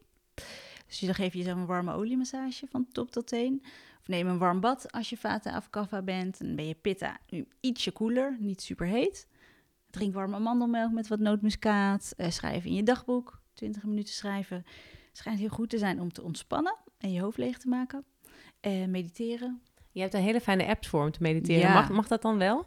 Dus 0.88 0.99
dan 0.99 1.15
geef 1.15 1.31
je 1.31 1.38
jezelf 1.38 1.58
een 1.58 1.65
warme 1.65 1.93
oliemassage 1.93 2.67
van 2.67 2.88
top 2.91 3.12
tot 3.12 3.27
teen. 3.27 3.63
Of 4.06 4.12
neem 4.12 4.28
een 4.28 4.38
warm 4.38 4.60
bad 4.60 4.91
als 4.91 5.10
je 5.10 5.18
vata 5.18 5.58
of 5.58 5.89
bent. 6.04 6.39
Dan 6.39 6.56
ben 6.56 6.68
je 6.68 6.74
pitta 6.74 7.18
nu 7.30 7.48
ietsje 7.60 7.91
koeler, 7.91 8.38
niet 8.39 8.62
super 8.62 8.88
heet. 8.88 9.28
Drink 9.89 10.13
warme 10.13 10.36
amandelmelk 10.36 10.91
met 10.91 11.08
wat 11.08 11.20
nootmuskaat. 11.20 12.13
Eh, 12.18 12.30
schrijf 12.30 12.65
in 12.65 12.74
je 12.74 12.84
dagboek, 12.84 13.41
20 13.54 13.84
minuten 13.84 14.13
schrijven. 14.13 14.63
Schijnt 15.12 15.39
heel 15.39 15.50
goed 15.50 15.70
te 15.70 15.78
zijn 15.78 16.02
om 16.02 16.12
te 16.12 16.24
ontspannen 16.24 16.78
en 16.98 17.12
je 17.12 17.22
hoofd 17.22 17.38
leeg 17.38 17.58
te 17.58 17.68
maken. 17.68 18.06
Eh, 18.60 18.86
mediteren. 18.86 19.62
Je 19.91 20.02
hebt 20.02 20.13
een 20.13 20.22
hele 20.22 20.41
fijne 20.41 20.65
app 20.65 20.86
voor 20.86 21.04
om 21.04 21.12
te 21.12 21.22
mediteren. 21.22 21.62
Ja. 21.62 21.74
Mag, 21.74 21.89
mag 21.89 22.08
dat 22.08 22.22
dan 22.22 22.38
wel? 22.38 22.65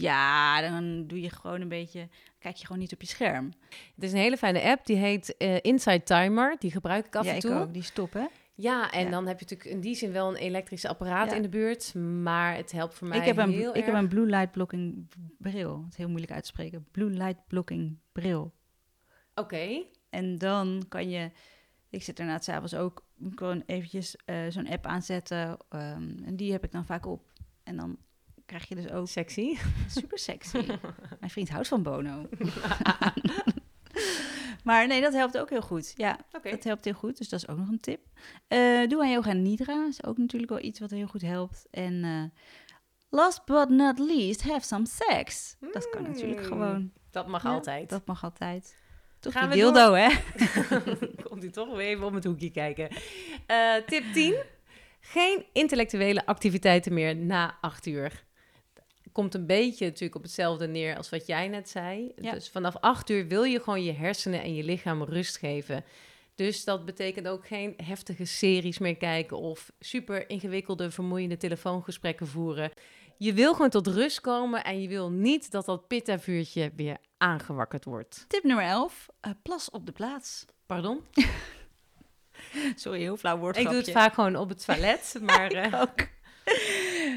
Ja, 0.00 0.60
dan 0.60 1.06
doe 1.06 1.20
je 1.20 1.30
gewoon 1.30 1.60
een 1.60 1.68
beetje, 1.68 2.08
kijk 2.38 2.56
je 2.56 2.66
gewoon 2.66 2.80
niet 2.80 2.92
op 2.92 3.00
je 3.00 3.06
scherm. 3.06 3.52
Het 3.94 4.04
is 4.04 4.12
een 4.12 4.18
hele 4.18 4.36
fijne 4.36 4.62
app, 4.62 4.86
die 4.86 4.96
heet 4.96 5.36
eh, 5.36 5.56
Inside 5.60 6.02
Timer. 6.02 6.56
Die 6.58 6.70
gebruik 6.70 7.06
ik 7.06 7.16
af 7.16 7.24
ja, 7.24 7.30
en 7.30 7.36
ik 7.36 7.42
toe. 7.42 7.54
ook, 7.54 7.72
die 7.72 7.82
stop 7.82 8.12
hè. 8.12 8.24
Ja, 8.62 8.90
en 8.90 9.04
Ja. 9.04 9.10
dan 9.10 9.26
heb 9.26 9.38
je 9.38 9.44
natuurlijk 9.48 9.74
in 9.76 9.80
die 9.80 9.94
zin 9.94 10.12
wel 10.12 10.28
een 10.28 10.36
elektrische 10.36 10.88
apparaat 10.88 11.30
Ja. 11.30 11.36
in 11.36 11.42
de 11.42 11.48
buurt. 11.48 11.94
Maar 11.94 12.56
het 12.56 12.72
helpt 12.72 12.94
voor 12.94 13.08
mij 13.08 13.18
Ik 13.18 13.24
heb, 13.24 13.36
een, 13.36 13.50
heel 13.50 13.74
ik 13.76 13.84
heb 13.84 13.94
een 13.94 14.08
blue 14.08 14.26
light 14.26 14.50
blocking 14.52 15.08
bril. 15.38 15.76
Het 15.82 15.90
is 15.92 15.96
heel 15.96 16.08
moeilijk 16.08 16.32
uit 16.32 16.42
te 16.42 16.48
spreken. 16.48 16.86
Blue 16.90 17.10
light 17.10 17.46
blocking 17.46 17.98
bril. 18.12 18.54
Oké. 19.34 19.82
En 20.10 20.38
dan 20.38 20.84
kan 20.88 21.10
je, 21.10 21.30
ik 21.90 22.02
zit 22.02 22.16
daarna 22.16 22.38
s'avonds 22.38 22.74
ook 22.74 23.04
gewoon 23.34 23.62
eventjes 23.66 24.16
eh, 24.24 24.36
zo'n 24.48 24.68
app 24.68 24.86
aanzetten. 24.86 25.56
ehm, 25.68 26.22
en 26.24 26.36
die 26.36 26.52
heb 26.52 26.64
ik 26.64 26.72
dan 26.72 26.86
vaak 26.86 27.06
op. 27.06 27.32
En 27.62 27.76
dan 27.76 27.98
krijg 28.46 28.68
je 28.68 28.74
dus 28.74 28.90
ook 28.90 29.08
Sexy. 29.08 29.56
super 29.88 30.18
sexy. 30.18 30.66
Mijn 31.20 31.30
vriend 31.30 31.48
houdt 31.50 31.68
van 31.68 31.82
Bono. 31.82 32.28
maar 34.62 34.86
nee, 34.86 35.00
dat 35.00 35.12
helpt 35.12 35.38
ook 35.38 35.50
heel 35.50 35.62
goed. 35.62 35.92
Ja, 35.96 36.18
dat 36.42 36.64
helpt 36.64 36.84
heel 36.84 36.94
goed. 36.94 37.18
Dus 37.18 37.28
dat 37.28 37.40
is 37.40 37.48
ook 37.48 37.58
nog 37.58 37.68
een 37.68 37.80
tip. 37.80 38.00
Eh, 38.48 38.86
doe 38.88 39.02
aan 39.02 39.10
yoga 39.10 39.32
nidra. 39.32 39.86
is 39.88 40.04
ook 40.04 40.18
natuurlijk 40.18 40.50
wel 40.52 40.62
iets 40.62 40.80
wat 40.80 40.90
heel 40.90 41.06
goed 41.06 41.22
helpt. 41.22 41.66
En 41.70 42.04
eh, 42.04 42.40
last 43.10 43.44
but 43.44 43.68
not 43.68 43.98
least, 43.98 44.42
have 44.42 44.66
some 44.66 44.86
sex. 44.86 45.56
Dat 45.72 45.88
kan 45.90 46.02
natuurlijk 46.02 46.40
Mm, 46.40 46.46
gewoon. 46.46 46.92
Dat 47.10 47.26
mag 47.26 47.42
Ja, 47.42 47.50
altijd. 47.50 47.88
Dat 47.90 48.06
mag 48.06 48.24
altijd. 48.24 48.76
Toch 49.20 49.32
Gaan 49.32 49.50
die 49.50 49.64
we 49.64 49.72
dildo, 49.72 49.92
hè? 49.94 50.08
Komt 51.28 51.44
u 51.44 51.50
toch 51.50 51.76
weer 51.76 51.86
even 51.86 52.06
om 52.06 52.14
het 52.14 52.24
hoekje 52.24 52.50
kijken. 52.50 52.88
Eh, 53.46 53.74
tip 53.86 54.04
10. 54.12 54.34
Geen 55.00 55.44
intellectuele 55.52 56.26
activiteiten 56.26 56.94
meer 56.94 57.16
na 57.16 57.58
8 57.60 57.86
uur. 57.86 58.24
Komt 59.12 59.34
een 59.34 59.46
beetje 59.46 59.84
natuurlijk 59.84 60.14
op 60.14 60.22
hetzelfde 60.22 60.66
neer 60.66 60.96
als 60.96 61.08
wat 61.10 61.26
jij 61.26 61.48
net 61.48 61.68
zei. 61.68 62.12
Ja. 62.16 62.32
Dus 62.32 62.48
vanaf 62.50 62.76
8 62.76 63.10
uur 63.10 63.26
wil 63.26 63.42
je 63.42 63.60
gewoon 63.60 63.84
je 63.84 63.92
hersenen 63.92 64.42
en 64.42 64.54
je 64.54 64.64
lichaam 64.64 65.02
rust 65.02 65.36
geven. 65.38 65.84
Dus 66.34 66.64
dat 66.64 66.84
betekent 66.84 67.28
ook 67.28 67.46
geen 67.46 67.74
heftige 67.84 68.24
series 68.24 68.78
meer 68.78 68.96
kijken 68.96 69.36
of 69.36 69.72
super 69.80 70.28
ingewikkelde, 70.28 70.90
vermoeiende 70.90 71.36
telefoongesprekken 71.36 72.26
voeren. 72.26 72.70
Je 73.16 73.32
wil 73.32 73.52
gewoon 73.52 73.70
tot 73.70 73.86
rust 73.86 74.20
komen 74.20 74.64
en 74.64 74.82
je 74.82 74.88
wil 74.88 75.10
niet 75.10 75.50
dat 75.50 75.64
dat 75.64 75.88
pitta-vuurtje 75.88 76.72
weer 76.76 76.96
aangewakkerd 77.18 77.84
wordt. 77.84 78.24
Tip 78.28 78.42
nummer 78.42 78.64
11. 78.64 79.06
eh, 79.20 79.30
plas 79.42 79.70
op 79.70 79.86
de 79.86 79.92
plaats. 79.92 80.44
Pardon? 80.66 81.00
Sorry, 82.74 83.00
heel 83.00 83.16
flauw 83.16 83.34
Ik 83.34 83.40
woordgrapje. 83.40 83.70
doe 83.72 83.80
het 83.80 83.90
vaak 83.90 84.14
gewoon 84.14 84.36
op 84.36 84.48
het 84.48 84.64
toilet, 84.64 85.14
maar 85.22 85.50
eh, 85.50 85.80
ook. 85.80 86.06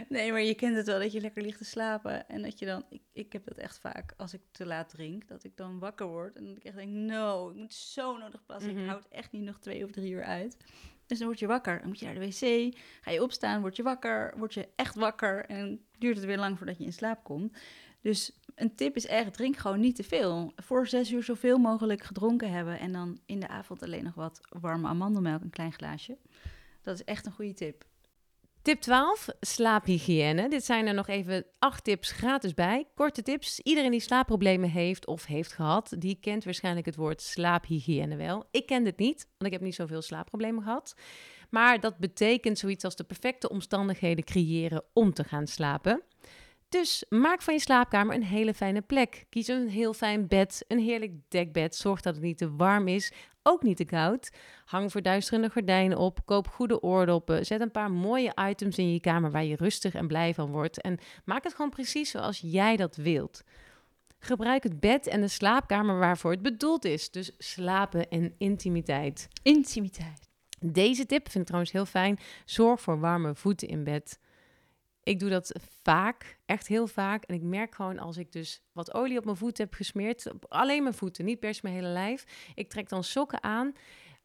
Nee, 0.09 0.31
maar 0.31 0.41
je 0.41 0.55
kent 0.55 0.75
het 0.75 0.85
wel 0.85 0.99
dat 0.99 1.11
je 1.11 1.21
lekker 1.21 1.41
ligt 1.41 1.57
te 1.57 1.65
slapen. 1.65 2.29
En 2.29 2.41
dat 2.41 2.59
je 2.59 2.65
dan, 2.65 2.85
ik, 2.89 3.01
ik 3.13 3.33
heb 3.33 3.45
dat 3.45 3.57
echt 3.57 3.79
vaak 3.79 4.13
als 4.17 4.33
ik 4.33 4.41
te 4.51 4.65
laat 4.65 4.89
drink, 4.89 5.27
dat 5.27 5.43
ik 5.43 5.57
dan 5.57 5.79
wakker 5.79 6.07
word. 6.07 6.35
En 6.35 6.45
dat 6.45 6.55
ik 6.57 6.63
echt 6.63 6.75
denk, 6.75 6.91
no, 6.91 7.49
ik 7.49 7.55
moet 7.55 7.73
zo 7.73 8.17
nodig 8.17 8.45
plassen. 8.45 8.71
Mhm. 8.71 8.81
Ik 8.81 8.89
houd 8.89 9.07
echt 9.09 9.31
niet 9.31 9.43
nog 9.43 9.59
twee 9.59 9.83
of 9.83 9.91
drie 9.91 10.11
uur 10.11 10.23
uit. 10.23 10.57
Dus 11.05 11.17
dan 11.17 11.27
word 11.27 11.39
je 11.39 11.47
wakker. 11.47 11.79
Dan 11.79 11.87
moet 11.87 11.99
je 11.99 12.05
naar 12.05 12.19
de 12.19 12.27
wc, 12.27 12.75
ga 13.01 13.11
je 13.11 13.23
opstaan, 13.23 13.61
word 13.61 13.75
je 13.75 13.83
wakker, 13.83 14.33
word 14.37 14.53
je 14.53 14.67
echt 14.75 14.95
wakker. 14.95 15.45
En 15.45 15.85
duurt 15.97 16.17
het 16.17 16.25
weer 16.25 16.37
lang 16.37 16.57
voordat 16.57 16.77
je 16.77 16.83
in 16.83 16.93
slaap 16.93 17.23
komt. 17.23 17.57
Dus 18.01 18.31
een 18.55 18.75
tip 18.75 18.95
is 18.95 19.05
echt, 19.05 19.33
drink 19.33 19.57
gewoon 19.57 19.79
niet 19.79 19.95
te 19.95 20.03
veel. 20.03 20.53
Voor 20.55 20.87
zes 20.87 21.11
uur 21.11 21.23
zoveel 21.23 21.57
mogelijk 21.57 22.03
gedronken 22.03 22.51
hebben. 22.51 22.79
En 22.79 22.91
dan 22.91 23.19
in 23.25 23.39
de 23.39 23.47
avond 23.47 23.83
alleen 23.83 24.03
nog 24.03 24.13
wat 24.13 24.39
warme 24.49 24.87
amandelmelk, 24.87 25.41
een 25.41 25.49
klein 25.49 25.73
glaasje. 25.73 26.17
Dat 26.81 26.95
is 26.95 27.03
echt 27.03 27.25
een 27.25 27.31
goede 27.31 27.53
tip. 27.53 27.85
Tip 28.65 28.81
12, 28.81 29.27
slaaphygiëne. 29.39 30.49
Dit 30.49 30.65
zijn 30.65 30.87
er 30.87 30.93
nog 30.93 31.07
even 31.07 31.45
acht 31.59 31.83
tips 31.83 32.11
gratis 32.11 32.53
bij. 32.53 32.87
Korte 32.95 33.21
tips. 33.21 33.59
Iedereen 33.59 33.91
die 33.91 33.99
slaapproblemen 33.99 34.69
heeft 34.69 35.07
of 35.07 35.25
heeft 35.25 35.53
gehad, 35.53 35.95
die 35.99 36.17
kent 36.21 36.43
waarschijnlijk 36.43 36.85
het 36.85 36.95
woord 36.95 37.21
slaaphygiëne 37.21 38.15
wel. 38.15 38.45
Ik 38.51 38.65
ken 38.65 38.83
dit 38.83 38.97
niet, 38.97 39.27
want 39.37 39.45
ik 39.45 39.51
heb 39.51 39.61
niet 39.61 39.75
zoveel 39.75 40.01
slaapproblemen 40.01 40.63
gehad. 40.63 40.95
Maar 41.49 41.79
dat 41.79 41.97
betekent 41.97 42.57
zoiets 42.57 42.83
als 42.83 42.95
de 42.95 43.03
perfecte 43.03 43.49
omstandigheden 43.49 44.23
creëren 44.23 44.83
om 44.93 45.13
te 45.13 45.23
gaan 45.23 45.47
slapen. 45.47 46.01
Dus 46.79 47.03
maak 47.09 47.41
van 47.41 47.53
je 47.53 47.59
slaapkamer 47.59 48.15
een 48.15 48.23
hele 48.23 48.53
fijne 48.53 48.81
plek. 48.81 49.25
Kies 49.29 49.47
een 49.47 49.69
heel 49.69 49.93
fijn 49.93 50.27
bed, 50.27 50.65
een 50.67 50.79
heerlijk 50.79 51.11
dekbed. 51.27 51.75
Zorg 51.75 52.01
dat 52.01 52.15
het 52.15 52.23
niet 52.23 52.37
te 52.37 52.55
warm 52.55 52.87
is, 52.87 53.11
ook 53.43 53.63
niet 53.63 53.77
te 53.77 53.85
koud. 53.85 54.31
Hang 54.65 54.91
verduisterende 54.91 55.49
gordijnen 55.49 55.97
op. 55.97 56.19
Koop 56.25 56.47
goede 56.47 56.81
oordoppen. 56.81 57.45
Zet 57.45 57.61
een 57.61 57.71
paar 57.71 57.91
mooie 57.91 58.33
items 58.49 58.77
in 58.77 58.93
je 58.93 58.99
kamer 58.99 59.31
waar 59.31 59.43
je 59.43 59.55
rustig 59.55 59.93
en 59.93 60.07
blij 60.07 60.33
van 60.33 60.51
wordt. 60.51 60.81
En 60.81 60.97
maak 61.25 61.43
het 61.43 61.53
gewoon 61.53 61.71
precies 61.71 62.09
zoals 62.09 62.39
jij 62.43 62.75
dat 62.75 62.95
wilt. 62.95 63.43
Gebruik 64.19 64.63
het 64.63 64.79
bed 64.79 65.07
en 65.07 65.21
de 65.21 65.27
slaapkamer 65.27 65.99
waarvoor 65.99 66.31
het 66.31 66.41
bedoeld 66.41 66.85
is. 66.85 67.11
Dus 67.11 67.31
slapen 67.37 68.09
en 68.09 68.33
intimiteit. 68.37 69.27
Intimiteit. 69.43 70.29
Deze 70.59 71.05
tip 71.05 71.23
vind 71.23 71.37
ik 71.37 71.45
trouwens 71.45 71.71
heel 71.71 71.85
fijn. 71.85 72.19
Zorg 72.45 72.81
voor 72.81 72.99
warme 72.99 73.35
voeten 73.35 73.67
in 73.67 73.83
bed. 73.83 74.19
Ik 75.05 75.19
doe 75.19 75.29
dat 75.29 75.51
vaak, 75.83 76.37
echt 76.45 76.67
heel 76.67 76.87
vaak. 76.87 77.23
En 77.23 77.35
ik 77.35 77.41
merk 77.41 77.75
gewoon 77.75 77.99
als 77.99 78.17
ik 78.17 78.31
dus 78.31 78.61
wat 78.71 78.93
olie 78.93 79.17
op 79.17 79.25
mijn 79.25 79.37
voeten 79.37 79.63
heb 79.63 79.73
gesmeerd, 79.73 80.31
alleen 80.47 80.83
mijn 80.83 80.95
voeten, 80.95 81.25
niet 81.25 81.39
per 81.39 81.53
se 81.53 81.59
mijn 81.63 81.75
hele 81.75 81.87
lijf. 81.87 82.51
Ik 82.55 82.69
trek 82.69 82.89
dan 82.89 83.03
sokken 83.03 83.43
aan. 83.43 83.73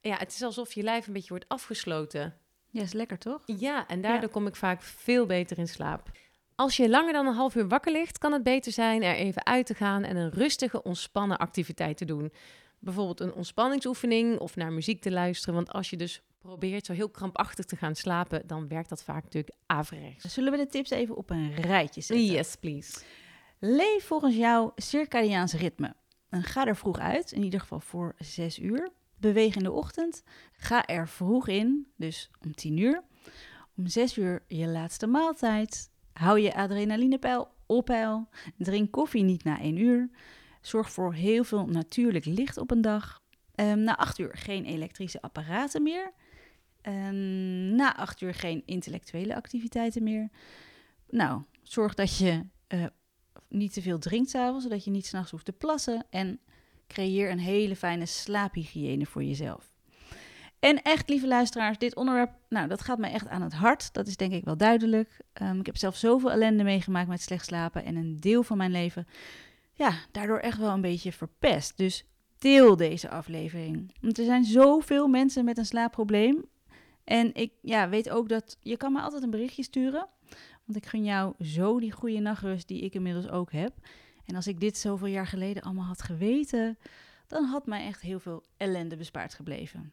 Ja, 0.01 0.16
het 0.16 0.33
is 0.33 0.43
alsof 0.43 0.73
je 0.73 0.83
lijf 0.83 1.07
een 1.07 1.12
beetje 1.12 1.29
wordt 1.29 1.49
afgesloten. 1.49 2.37
Ja, 2.71 2.83
is 2.83 2.93
lekker 2.93 3.19
toch? 3.19 3.43
Ja, 3.47 3.87
en 3.87 4.01
daardoor 4.01 4.29
kom 4.29 4.47
ik 4.47 4.57
vaak 4.57 4.83
veel 4.83 5.27
beter 5.27 5.59
in 5.59 5.69
slaap. 5.69 6.11
Als 6.55 6.77
je 6.77 6.88
langer 6.88 7.12
dan 7.12 7.27
een 7.27 7.35
half 7.35 7.55
uur 7.55 7.69
wakker 7.69 7.93
ligt, 7.93 8.19
kan 8.19 8.33
het 8.33 8.43
beter 8.43 8.73
zijn 8.73 9.03
er 9.03 9.14
even 9.14 9.47
uit 9.47 9.66
te 9.66 9.75
gaan 9.75 10.05
en 10.05 10.16
een 10.16 10.31
rustige, 10.31 10.83
ontspannen 10.83 11.38
activiteit 11.38 11.97
te 11.97 12.05
doen. 12.05 12.33
Bijvoorbeeld 12.79 13.21
een 13.21 13.35
ontspanningsoefening 13.35 14.38
of 14.38 14.57
naar 14.57 14.73
muziek 14.73 15.01
te 15.01 15.11
luisteren. 15.11 15.55
Want 15.55 15.73
als 15.73 15.90
je 15.90 15.97
dus 15.97 16.23
probeert 16.40 16.87
zo 16.87 16.92
heel 16.92 17.09
krampachtig 17.09 17.64
te 17.64 17.76
gaan 17.76 17.94
slapen, 17.94 18.46
dan 18.46 18.68
werkt 18.68 18.88
dat 18.88 19.03
vaak 19.03 19.22
natuurlijk 19.22 19.57
averechts. 19.66 20.35
Zullen 20.35 20.53
we 20.53 20.59
de 20.59 20.66
tips 20.66 20.90
even 20.90 21.16
op 21.16 21.31
een 21.31 21.55
rijtje 21.55 22.00
zetten? 22.00 22.26
Yes, 22.26 22.57
please. 22.57 23.00
Leef 23.59 24.05
volgens 24.05 24.37
jouw 24.37 24.72
circadiaanse 24.76 25.57
ritme. 25.57 25.94
En 26.29 26.42
ga 26.42 26.66
er 26.66 26.76
vroeg 26.76 26.98
uit, 26.98 27.33
in 27.33 27.42
ieder 27.42 27.61
geval 27.61 27.81
voor 27.81 28.14
6 28.18 28.59
uur. 28.59 28.90
Beweeg 29.16 29.57
in 29.57 29.62
de 29.62 29.72
ochtend. 29.72 30.22
Ga 30.53 30.87
er 30.87 31.09
vroeg 31.09 31.48
in, 31.48 31.87
dus 31.96 32.31
om 32.44 32.55
10 32.55 32.76
uur. 32.76 33.03
Om 33.76 33.87
6 33.87 34.16
uur 34.16 34.44
je 34.48 34.66
laatste 34.66 35.07
maaltijd. 35.07 35.90
Hou 36.12 36.40
je 36.40 36.55
adrenalinepeil 36.55 37.48
op 37.66 37.85
peil. 37.85 38.29
Drink 38.57 38.90
koffie 38.90 39.22
niet 39.22 39.44
na 39.44 39.61
1 39.61 39.76
uur. 39.76 40.11
Zorg 40.61 40.90
voor 40.90 41.14
heel 41.14 41.44
veel 41.44 41.66
natuurlijk 41.66 42.24
licht 42.24 42.59
op 42.59 42.70
een 42.70 42.81
dag. 42.81 43.22
Ehm, 43.55 43.83
na 43.83 43.96
8 43.96 44.18
uur 44.18 44.37
geen 44.37 44.64
elektrische 44.64 45.22
apparaten 45.22 45.83
meer. 45.83 46.12
Ehm, 46.83 47.75
na 47.75 47.97
8 47.97 48.21
uur 48.21 48.35
geen 48.35 48.62
intellectuele 48.64 49.37
activiteiten 49.37 50.03
meer. 50.03 50.29
Nou, 51.11 51.43
zorg 51.62 51.95
dat 51.95 52.19
je 52.19 52.47
eh, 52.66 52.85
niet 53.49 53.73
te 53.73 53.83
veel 53.83 53.99
drinkt 53.99 54.31
s'avonds, 54.31 54.64
zodat 54.64 54.85
je 54.85 54.90
niet 54.90 55.07
s'nachts 55.07 55.31
hoeft 55.31 55.45
te 55.45 55.53
plassen. 55.53 56.07
En 56.11 56.40
creëer 56.87 57.31
een 57.31 57.38
hele 57.38 57.77
fijne 57.77 58.07
slaaphygiëne 58.07 59.07
voor 59.07 59.25
jezelf. 59.25 59.73
En 60.59 60.83
echt, 60.83 61.09
lieve 61.09 61.27
luisteraars, 61.27 61.79
dit 61.79 61.97
onderwerp, 61.97 62.31
nou, 62.49 62.69
dat 62.69 62.81
gaat 62.81 62.99
mij 62.99 63.12
echt 63.12 63.29
aan 63.29 63.43
het 63.43 63.53
hart. 63.53 63.93
Dat 63.93 64.07
is 64.07 64.16
denk 64.16 64.33
ik 64.33 64.45
wel 64.45 64.57
duidelijk. 64.57 65.21
Ehm, 65.33 65.59
ik 65.59 65.66
heb 65.66 65.77
zelf 65.77 65.97
zoveel 65.97 66.31
ellende 66.31 66.62
meegemaakt 66.62 67.09
met 67.09 67.23
slecht 67.23 67.47
slapen. 67.47 67.85
En 67.85 67.97
een 67.97 68.16
deel 68.21 68.43
van 68.43 68.57
mijn 68.57 68.71
leven, 68.71 69.07
ja, 69.73 69.95
daardoor 70.11 70.38
echt 70.38 70.59
wel 70.59 70.73
een 70.73 70.81
beetje 70.81 71.12
verpest. 71.12 71.77
Dus 71.77 72.05
deel 72.38 72.77
deze 72.77 73.11
aflevering. 73.11 73.95
Want 74.01 74.19
er 74.19 74.25
zijn 74.25 74.45
zoveel 74.45 75.09
mensen 75.09 75.45
met 75.45 75.59
een 75.59 75.66
slaapprobleem. 75.66 76.45
En 77.11 77.35
ik 77.35 77.53
ja, 77.62 77.88
weet 77.88 78.11
ook 78.11 78.29
dat 78.29 78.57
je 78.61 78.77
kan 78.77 78.92
me 78.92 79.01
altijd 79.01 79.23
een 79.23 79.31
berichtje 79.31 79.62
sturen. 79.62 80.09
Want 80.64 80.79
ik 80.79 80.87
gun 80.87 81.05
jou 81.05 81.44
zo 81.44 81.81
die 81.81 81.92
goede 81.92 82.18
nachtrust 82.18 82.68
die 82.68 82.81
ik 82.81 82.94
inmiddels 82.94 83.29
ook 83.29 83.53
heb. 83.53 83.73
En 84.25 84.35
als 84.35 84.46
ik 84.46 84.61
dit 84.61 84.79
zoveel 84.79 85.07
jaar 85.07 85.27
geleden 85.27 85.62
allemaal 85.62 85.85
had 85.85 86.03
geweten, 86.03 86.79
dan 87.27 87.44
had 87.44 87.66
mij 87.66 87.87
echt 87.87 88.01
heel 88.01 88.20
veel 88.20 88.44
ellende 88.57 88.96
bespaard 88.96 89.35
gebleven. 89.35 89.92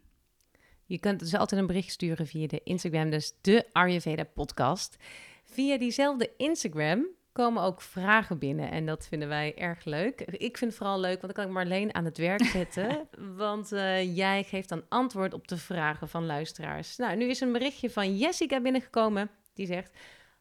Je 0.86 1.00
kunt 1.00 1.20
dus 1.20 1.34
altijd 1.34 1.62
een 1.62 1.68
bericht 1.68 1.92
sturen 1.92 2.28
via 2.28 2.48
de 2.48 2.62
Instagram, 2.64 3.10
dus 3.10 3.34
de 3.42 3.66
Ayurveda 3.72 4.24
podcast. 4.24 4.96
Via 5.44 5.78
diezelfde 5.78 6.32
Instagram 6.38 7.08
komen 7.38 7.64
ook 7.64 7.82
vragen 7.82 8.38
binnen. 8.40 8.72
En 8.72 8.86
dat 8.86 9.08
vinden 9.08 9.28
wij 9.28 9.56
erg 9.56 9.86
leuk. 9.86 10.22
Ik 10.22 10.58
vind 10.58 10.72
het 10.72 10.80
vooral 10.80 11.00
leuk, 11.00 11.22
want 11.22 11.34
dan 11.34 11.34
kan 11.34 11.46
ik 11.46 11.52
Marleen 11.52 11.96
aan 11.96 12.06
het 12.06 12.18
werk 12.18 12.44
zetten. 12.44 13.08
want 13.44 13.74
uh, 13.74 14.16
jij 14.16 14.44
geeft 14.44 14.70
dan 14.70 14.84
antwoord 14.90 15.34
op 15.34 15.48
de 15.48 15.58
vragen 15.58 16.10
van 16.10 16.26
luisteraars. 16.26 16.98
Nou, 16.98 17.16
nu 17.16 17.26
is 17.26 17.42
een 17.42 17.52
berichtje 17.52 17.90
van 17.90 18.18
Jessica 18.18 18.62
binnengekomen. 18.62 19.30
Die 19.54 19.66
zegt... 19.66 19.92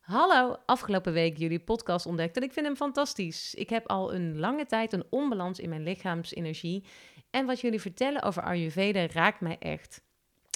Hallo, 0.01 0.57
afgelopen 0.67 1.13
week 1.13 1.37
jullie 1.37 1.59
podcast 1.59 2.07
ontdekt 2.07 2.37
en 2.37 2.43
ik 2.43 2.53
vind 2.53 2.67
hem 2.67 2.77
fantastisch. 2.77 3.55
Ik 3.55 3.71
heb 3.71 3.89
al 3.89 4.15
een 4.15 4.39
lange 4.39 4.67
tijd 4.67 4.93
een 4.93 5.05
onbalans 5.11 5.59
in 5.59 5.69
mijn 5.69 5.83
lichaamsenergie 5.83 6.85
en 7.31 7.47
wat 7.47 7.61
jullie 7.61 7.81
vertellen 7.81 8.23
over 8.23 8.43
Ayurveda 8.43 9.07
raakt 9.07 9.41
mij 9.41 9.57
echt. 9.59 10.03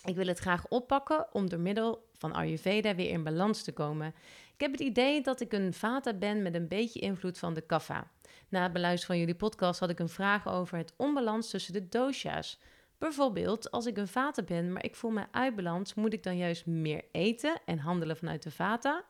Ik 0.04 0.16
wil 0.16 0.26
het 0.26 0.38
graag 0.38 0.68
oppakken 0.68 1.26
om 1.32 1.48
door 1.48 1.60
middel 1.60 2.08
van 2.12 2.32
Ayurveda 2.32 2.94
weer 2.94 3.10
in 3.10 3.24
balans 3.24 3.62
te 3.62 3.72
komen. 3.72 4.14
Ik 4.60 4.66
heb 4.66 4.78
het 4.78 4.88
idee 4.88 5.20
dat 5.20 5.40
ik 5.40 5.52
een 5.52 5.72
vata 5.72 6.12
ben 6.12 6.42
met 6.42 6.54
een 6.54 6.68
beetje 6.68 7.00
invloed 7.00 7.38
van 7.38 7.54
de 7.54 7.60
kapha. 7.60 8.10
Na 8.48 8.62
het 8.62 8.72
beluisteren 8.72 9.06
van 9.06 9.18
jullie 9.18 9.34
podcast 9.40 9.80
had 9.80 9.90
ik 9.90 9.98
een 9.98 10.08
vraag 10.08 10.48
over 10.48 10.78
het 10.78 10.92
onbalans 10.96 11.50
tussen 11.50 11.72
de 11.72 11.88
dosha's. 11.88 12.58
Bijvoorbeeld, 12.98 13.70
als 13.70 13.86
ik 13.86 13.96
een 13.96 14.08
vata 14.08 14.42
ben, 14.42 14.72
maar 14.72 14.84
ik 14.84 14.94
voel 14.94 15.10
me 15.10 15.26
uitbalans, 15.30 15.94
moet 15.94 16.12
ik 16.12 16.22
dan 16.22 16.36
juist 16.36 16.66
meer 16.66 17.04
eten 17.12 17.60
en 17.64 17.78
handelen 17.78 18.16
vanuit 18.16 18.42
de 18.42 18.50
vata? 18.50 19.04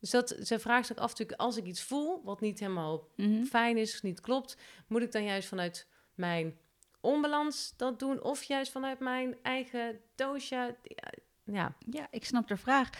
Dus 0.00 0.10
dat, 0.10 0.36
ze 0.42 0.58
vraagt 0.58 0.86
zich 0.86 0.96
af 0.96 1.10
natuurlijk, 1.10 1.40
als 1.40 1.56
ik 1.56 1.64
iets 1.64 1.82
voel 1.82 2.20
wat 2.24 2.40
niet 2.40 2.60
helemaal 2.60 3.08
Mhm. 3.16 3.44
fijn 3.44 3.76
is, 3.76 4.02
niet 4.02 4.20
klopt, 4.20 4.56
moet 4.86 5.02
ik 5.02 5.12
dan 5.12 5.24
juist 5.24 5.48
vanuit 5.48 5.88
mijn 6.14 6.58
onbalans 7.00 7.74
dat 7.76 7.98
doen 7.98 8.22
of 8.22 8.42
juist 8.42 8.72
vanuit 8.72 8.98
mijn 8.98 9.36
eigen 9.42 10.00
dosha? 10.14 10.74
Ja, 11.52 11.74
Ja, 11.90 12.06
ik 12.10 12.24
snap 12.24 12.48
de 12.48 12.56
vraag. 12.56 12.90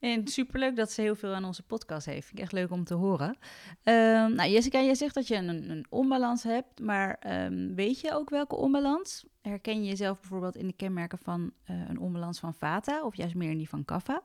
En 0.00 0.28
superleuk 0.28 0.76
dat 0.76 0.92
ze 0.92 1.00
heel 1.00 1.14
veel 1.14 1.34
aan 1.34 1.44
onze 1.44 1.62
podcast 1.62 2.06
heeft. 2.06 2.26
Vind 2.26 2.38
ik 2.38 2.44
echt 2.44 2.52
leuk 2.52 2.70
om 2.70 2.84
te 2.84 2.94
horen. 2.94 3.36
Ehm, 3.82 4.34
nou, 4.34 4.50
Jessica, 4.50 4.80
jij 4.80 4.94
zegt 4.94 5.14
dat 5.14 5.28
je 5.28 5.36
een, 5.36 5.70
een 5.70 5.86
onbalans 5.88 6.42
hebt, 6.42 6.80
maar 6.80 7.16
ehm, 7.20 7.74
weet 7.74 8.00
je 8.00 8.12
ook 8.12 8.30
welke 8.30 8.56
onbalans? 8.56 9.24
Herken 9.42 9.82
je 9.82 9.88
jezelf 9.88 10.20
bijvoorbeeld 10.20 10.56
in 10.56 10.66
de 10.66 10.76
kenmerken 10.76 11.18
van 11.18 11.52
eh, 11.64 11.88
een 11.88 11.98
onbalans 11.98 12.38
van 12.38 12.54
Vata 12.54 13.04
of 13.04 13.16
juist 13.16 13.34
meer 13.34 13.50
in 13.50 13.58
die 13.58 13.68
van 13.68 13.84
Kapha? 13.84 14.22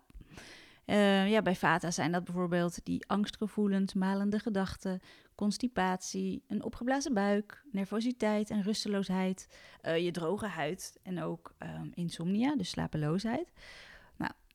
Eh, 0.85 1.29
ja, 1.29 1.41
bij 1.41 1.55
Vata 1.55 1.91
zijn 1.91 2.11
dat 2.11 2.23
bijvoorbeeld 2.23 2.85
die 2.85 3.07
angstgevoelens, 3.07 3.93
malende 3.93 4.39
gedachten, 4.39 4.99
constipatie, 5.35 6.43
een 6.47 6.63
opgeblazen 6.63 7.13
buik, 7.13 7.63
nervositeit 7.71 8.49
en 8.49 8.63
rusteloosheid, 8.63 9.47
eh, 9.81 9.97
je 10.05 10.11
droge 10.11 10.47
huid 10.47 10.99
en 11.03 11.21
ook 11.21 11.53
ehm, 11.57 11.87
insomnia, 11.93 12.55
dus 12.55 12.69
slapeloosheid. 12.69 13.51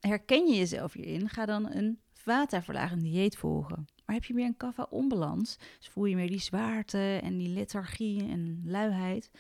Herken 0.07 0.47
je 0.47 0.57
jezelf 0.57 0.93
hierin, 0.93 1.29
ga 1.29 1.47
dan 1.47 1.71
een 1.71 1.99
vata-verlagend 2.13 3.03
dieet 3.03 3.37
volgen. 3.37 3.87
Maar 4.05 4.15
heb 4.15 4.25
je 4.25 4.35
meer 4.35 4.47
een 4.47 4.57
kapha-onbalans, 4.57 5.57
dus 5.79 5.89
voel 5.89 6.05
je 6.05 6.17
meer 6.17 6.29
die 6.29 6.41
zwaarte 6.41 7.21
en 7.23 7.37
die 7.37 7.49
lethargie 7.49 8.29
en 8.29 8.63
luiheid, 8.65 9.31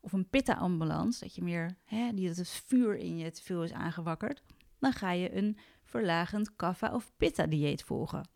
of 0.00 0.12
een 0.12 0.28
pitta-onbalans, 0.28 1.18
dat 1.18 1.34
je 1.34 1.42
meer, 1.42 1.76
hè, 1.84 2.12
die, 2.14 2.28
dat 2.28 2.36
het 2.36 2.48
vuur 2.48 2.96
in 2.96 3.18
je 3.18 3.30
te 3.30 3.42
veel 3.42 3.64
is 3.64 3.72
aangewakkerd, 3.72 4.42
dan 4.78 4.92
ga 4.92 5.10
je 5.10 5.36
een 5.36 5.58
verlagend 5.84 6.56
kapha- 6.56 6.94
of 6.94 7.12
pitta-dieet 7.16 7.82
volgen. 7.82 8.28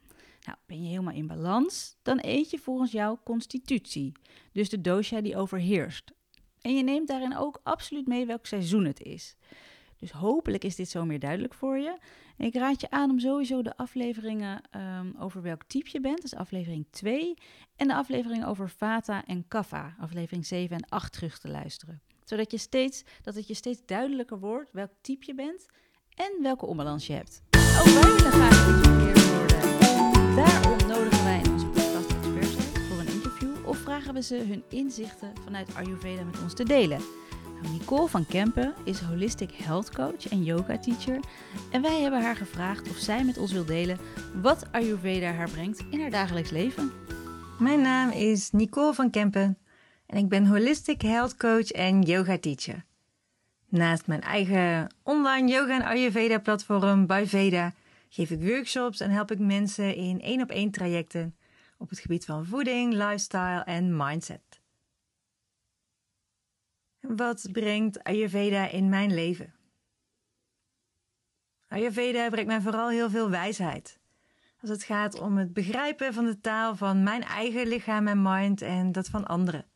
Nou, 0.47 0.59
ben 0.67 0.83
je 0.83 0.89
helemaal 0.89 1.15
in 1.15 1.27
balans, 1.27 1.97
dan 2.03 2.19
eet 2.23 2.51
je 2.51 2.59
volgens 2.59 2.93
jouw 2.93 3.21
constitutie, 3.25 4.13
dus 4.53 4.69
de 4.69 4.81
dosha 4.81 5.21
die 5.21 5.37
overheerst. 5.37 6.13
En 6.61 6.77
je 6.77 6.83
neemt 6.83 7.09
daarin 7.09 7.37
ook 7.37 7.61
absoluut 7.63 8.07
mee 8.07 8.27
welk 8.27 8.47
seizoen 8.47 8.85
het 8.85 9.01
is. 9.01 9.37
Dus 10.01 10.11
hopelijk 10.11 10.65
is 10.65 10.77
dit 10.77 10.89
zo 10.89 11.05
meer 11.05 11.19
duidelijk 11.19 11.55
voor 11.55 11.79
je. 11.79 11.99
Ik 12.37 12.55
raad 12.55 12.81
je 12.81 12.91
aan 12.91 13.11
om 13.11 13.19
sowieso 13.19 13.63
de 13.63 13.77
afleveringen 13.77 14.61
ehm, 14.71 15.07
over 15.19 15.43
welk 15.43 15.63
type 15.67 15.89
je 15.93 16.01
bent, 16.01 16.23
dus 16.23 16.35
aflevering 16.35 16.87
2, 16.91 17.35
en 17.77 17.89
de 17.89 17.95
aflevering 17.95 18.47
over 18.47 18.69
Vata 18.69 19.25
en 19.27 19.49
Kapha, 19.49 19.95
aflevering 19.99 20.47
7 20.47 20.77
en 20.77 20.89
8 20.89 21.13
terug 21.13 21.39
te 21.39 21.49
luisteren. 21.49 22.01
Zodat 22.25 22.51
je 22.51 22.59
steeds, 22.59 23.03
dat 23.23 23.35
het 23.35 23.47
je 23.47 23.55
steeds 23.55 23.81
duidelijker 23.87 24.39
wordt 24.39 24.73
welk 24.73 24.91
type 25.01 25.27
je 25.27 25.35
bent 25.35 25.67
en 26.15 26.43
welke 26.43 26.67
onbalans 26.67 27.07
je 27.07 27.13
hebt. 27.13 27.43
Ook 27.51 27.85
wij 27.85 28.03
willen 28.03 28.33
graag 28.33 28.65
geïnspireerd 28.65 29.31
worden. 29.31 29.61
Daarom 30.37 30.89
nodigen 30.89 31.25
wij 31.25 31.43
onze 31.51 31.67
podcast 31.67 32.11
experts 32.11 32.55
voor 32.89 32.99
een 32.99 33.13
interview 33.13 33.69
of 33.69 33.79
vragen 33.79 34.15
we 34.15 34.23
ze 34.23 34.37
hun 34.37 34.63
inzichten 34.69 35.33
vanuit 35.45 35.75
Ayurveda 35.75 36.25
met 36.25 36.43
ons 36.43 36.55
te 36.55 36.65
delen. 36.65 37.01
Nou, 37.63 37.73
Nicole 37.73 38.09
van 38.09 38.27
Kempen 38.27 38.75
is 38.85 39.01
holistic 39.01 39.51
health 39.53 39.95
coach 39.95 40.29
en 40.29 40.45
yoga 40.45 40.79
teacher 40.79 41.21
en 41.71 41.83
wij 41.83 42.01
hebben 42.01 42.23
haar 42.23 42.37
gevraagd 42.37 42.89
of 42.91 42.97
zij 42.97 43.25
met 43.25 43.39
ons 43.39 43.53
wil 43.53 43.65
delen 43.65 43.99
wat 44.43 44.73
Ayurveda 44.73 45.33
haar 45.33 45.51
brengt 45.51 45.85
in 45.91 46.01
haar 46.01 46.11
dagelijks 46.11 46.51
leven. 46.51 46.93
Mijn 47.59 47.81
naam 47.81 48.11
is 48.11 48.51
Nicole 48.51 48.95
van 48.95 49.11
Kempen 49.11 49.59
en 50.07 50.19
ik 50.19 50.29
ben 50.29 50.47
holistic 50.47 51.03
health 51.03 51.37
coach 51.37 51.71
en 51.71 52.03
yoga 52.03 52.39
teacher. 52.39 52.85
Naast 53.69 54.07
mijn 54.07 54.21
eigen 54.21 54.95
online 55.03 55.49
yoga 55.49 55.75
en 55.75 55.87
Ayurveda 55.87 56.39
platform 56.39 57.07
Veda 57.25 57.73
geef 58.09 58.31
ik 58.31 58.43
workshops 58.43 59.01
en 59.01 59.11
help 59.11 59.31
ik 59.31 59.39
mensen 59.39 59.95
in 59.95 60.21
één 60.21 60.43
op 60.43 60.51
één 60.51 60.71
trajecten 60.71 61.35
op 61.79 61.89
het 61.89 61.99
gebied 61.99 62.25
van 62.25 62.47
voeding, 62.47 62.93
lifestyle 62.93 63.63
en 63.65 63.97
mindset. 63.97 64.50
Wat 67.17 67.49
brengt 67.53 68.05
Ayurveda 68.05 68.69
in 68.69 68.89
mijn 68.89 69.15
leven? 69.15 69.55
Ayurveda 71.69 72.29
brengt 72.29 72.49
mij 72.49 72.61
vooral 72.61 72.89
heel 72.89 73.11
veel 73.11 73.31
wijsheid. 73.31 73.99
Als 74.61 74.71
het 74.71 74.83
gaat 74.83 75.21
om 75.21 75.37
het 75.37 75.53
begrijpen 75.53 76.15
van 76.15 76.25
de 76.25 76.41
taal 76.41 76.77
van 76.77 77.03
mijn 77.03 77.23
eigen 77.23 77.67
lichaam 77.67 78.07
en 78.07 78.23
mind 78.23 78.63
en 78.63 78.93
dat 78.93 79.09
van 79.09 79.27
anderen. 79.27 79.67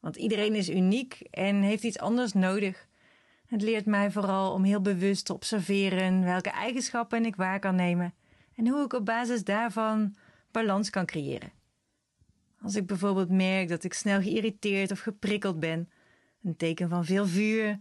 Want 0.00 0.16
iedereen 0.16 0.54
is 0.54 0.68
uniek 0.70 1.20
en 1.20 1.62
heeft 1.62 1.82
iets 1.82 1.98
anders 1.98 2.32
nodig. 2.32 2.86
Het 3.46 3.62
leert 3.62 3.86
mij 3.86 4.10
vooral 4.10 4.52
om 4.52 4.64
heel 4.64 4.80
bewust 4.80 5.24
te 5.24 5.34
observeren 5.34 6.24
welke 6.24 6.50
eigenschappen 6.50 7.24
ik 7.24 7.36
waar 7.36 7.58
kan 7.58 7.74
nemen 7.74 8.14
en 8.56 8.68
hoe 8.68 8.84
ik 8.84 8.92
op 8.92 9.04
basis 9.04 9.44
daarvan 9.44 10.14
balans 10.50 10.90
kan 10.90 11.06
creëren. 11.06 11.52
Als 12.62 12.74
ik 12.74 12.86
bijvoorbeeld 12.86 13.30
merk 13.30 13.68
dat 13.68 13.84
ik 13.84 13.92
snel 13.94 14.20
geïrriteerd 14.20 14.90
of 14.90 15.00
geprikkeld 15.00 15.60
ben, 15.60 15.88
een 16.44 16.56
teken 16.56 16.88
van 16.88 17.04
veel 17.04 17.26
vuur, 17.26 17.76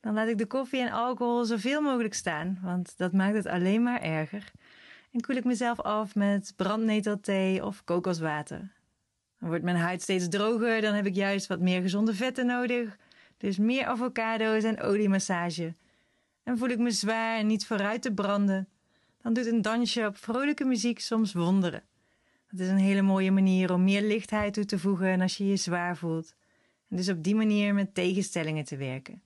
dan 0.00 0.14
laat 0.14 0.28
ik 0.28 0.38
de 0.38 0.46
koffie 0.46 0.80
en 0.80 0.92
alcohol 0.92 1.44
zoveel 1.44 1.80
mogelijk 1.80 2.14
staan, 2.14 2.58
want 2.62 2.94
dat 2.96 3.12
maakt 3.12 3.36
het 3.36 3.46
alleen 3.46 3.82
maar 3.82 4.00
erger. 4.00 4.52
En 5.12 5.20
koel 5.20 5.36
ik 5.36 5.44
mezelf 5.44 5.80
af 5.80 6.14
met 6.14 6.52
brandnetelthee 6.56 7.64
of 7.64 7.84
kokoswater. 7.84 8.72
Dan 9.38 9.48
wordt 9.48 9.64
mijn 9.64 9.76
huid 9.76 10.02
steeds 10.02 10.28
droger, 10.28 10.80
dan 10.80 10.94
heb 10.94 11.06
ik 11.06 11.14
juist 11.14 11.46
wat 11.46 11.60
meer 11.60 11.80
gezonde 11.80 12.14
vetten 12.14 12.46
nodig. 12.46 12.96
Dus 13.36 13.58
meer 13.58 13.84
avocado's 13.84 14.64
en 14.64 14.80
oliemassage. 14.80 15.74
En 16.42 16.58
voel 16.58 16.68
ik 16.68 16.78
me 16.78 16.90
zwaar 16.90 17.38
en 17.38 17.46
niet 17.46 17.66
vooruit 17.66 18.02
te 18.02 18.14
branden, 18.14 18.68
dan 19.22 19.32
doet 19.32 19.46
een 19.46 19.62
dansje 19.62 20.06
op 20.06 20.16
vrolijke 20.16 20.64
muziek 20.64 21.00
soms 21.00 21.32
wonderen. 21.32 21.82
Het 22.46 22.60
is 22.60 22.68
een 22.68 22.78
hele 22.78 23.02
mooie 23.02 23.30
manier 23.30 23.72
om 23.72 23.84
meer 23.84 24.02
lichtheid 24.02 24.54
toe 24.54 24.64
te 24.64 24.78
voegen 24.78 25.20
als 25.20 25.36
je 25.36 25.46
je 25.46 25.56
zwaar 25.56 25.96
voelt. 25.96 26.34
En 26.88 26.96
dus 26.96 27.08
op 27.08 27.22
die 27.22 27.34
manier 27.34 27.74
met 27.74 27.94
tegenstellingen 27.94 28.64
te 28.64 28.76
werken. 28.76 29.22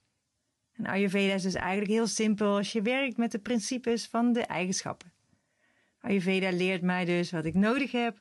En 0.72 0.86
Ayurveda 0.86 1.34
is 1.34 1.42
dus 1.42 1.54
eigenlijk 1.54 1.90
heel 1.90 2.06
simpel 2.06 2.56
als 2.56 2.72
je 2.72 2.82
werkt 2.82 3.16
met 3.16 3.32
de 3.32 3.38
principes 3.38 4.06
van 4.06 4.32
de 4.32 4.40
eigenschappen. 4.40 5.12
Ayurveda 6.00 6.50
leert 6.50 6.82
mij 6.82 7.04
dus 7.04 7.30
wat 7.30 7.44
ik 7.44 7.54
nodig 7.54 7.92
heb 7.92 8.20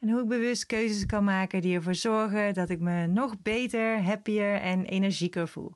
en 0.00 0.08
hoe 0.10 0.22
ik 0.22 0.28
bewust 0.28 0.66
keuzes 0.66 1.06
kan 1.06 1.24
maken 1.24 1.60
die 1.60 1.74
ervoor 1.74 1.94
zorgen 1.94 2.54
dat 2.54 2.70
ik 2.70 2.80
me 2.80 3.06
nog 3.06 3.42
beter, 3.42 4.02
happier 4.02 4.54
en 4.54 4.84
energieker 4.84 5.48
voel. 5.48 5.74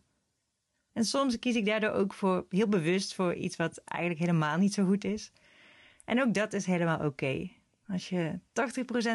En 0.93 1.05
soms 1.05 1.39
kies 1.39 1.55
ik 1.55 1.67
daardoor 1.67 1.91
ook 1.91 2.15
voor, 2.15 2.47
heel 2.49 2.69
bewust 2.69 3.15
voor 3.15 3.35
iets 3.35 3.57
wat 3.57 3.79
eigenlijk 3.85 4.21
helemaal 4.21 4.59
niet 4.59 4.75
zo 4.75 4.85
goed 4.85 5.05
is. 5.05 5.33
En 6.05 6.23
ook 6.23 6.35
dat 6.35 6.53
is 6.53 6.67
helemaal 6.67 7.07
oké. 7.07 7.51
Als 7.89 8.09
je 8.09 8.39
80% 8.39 8.41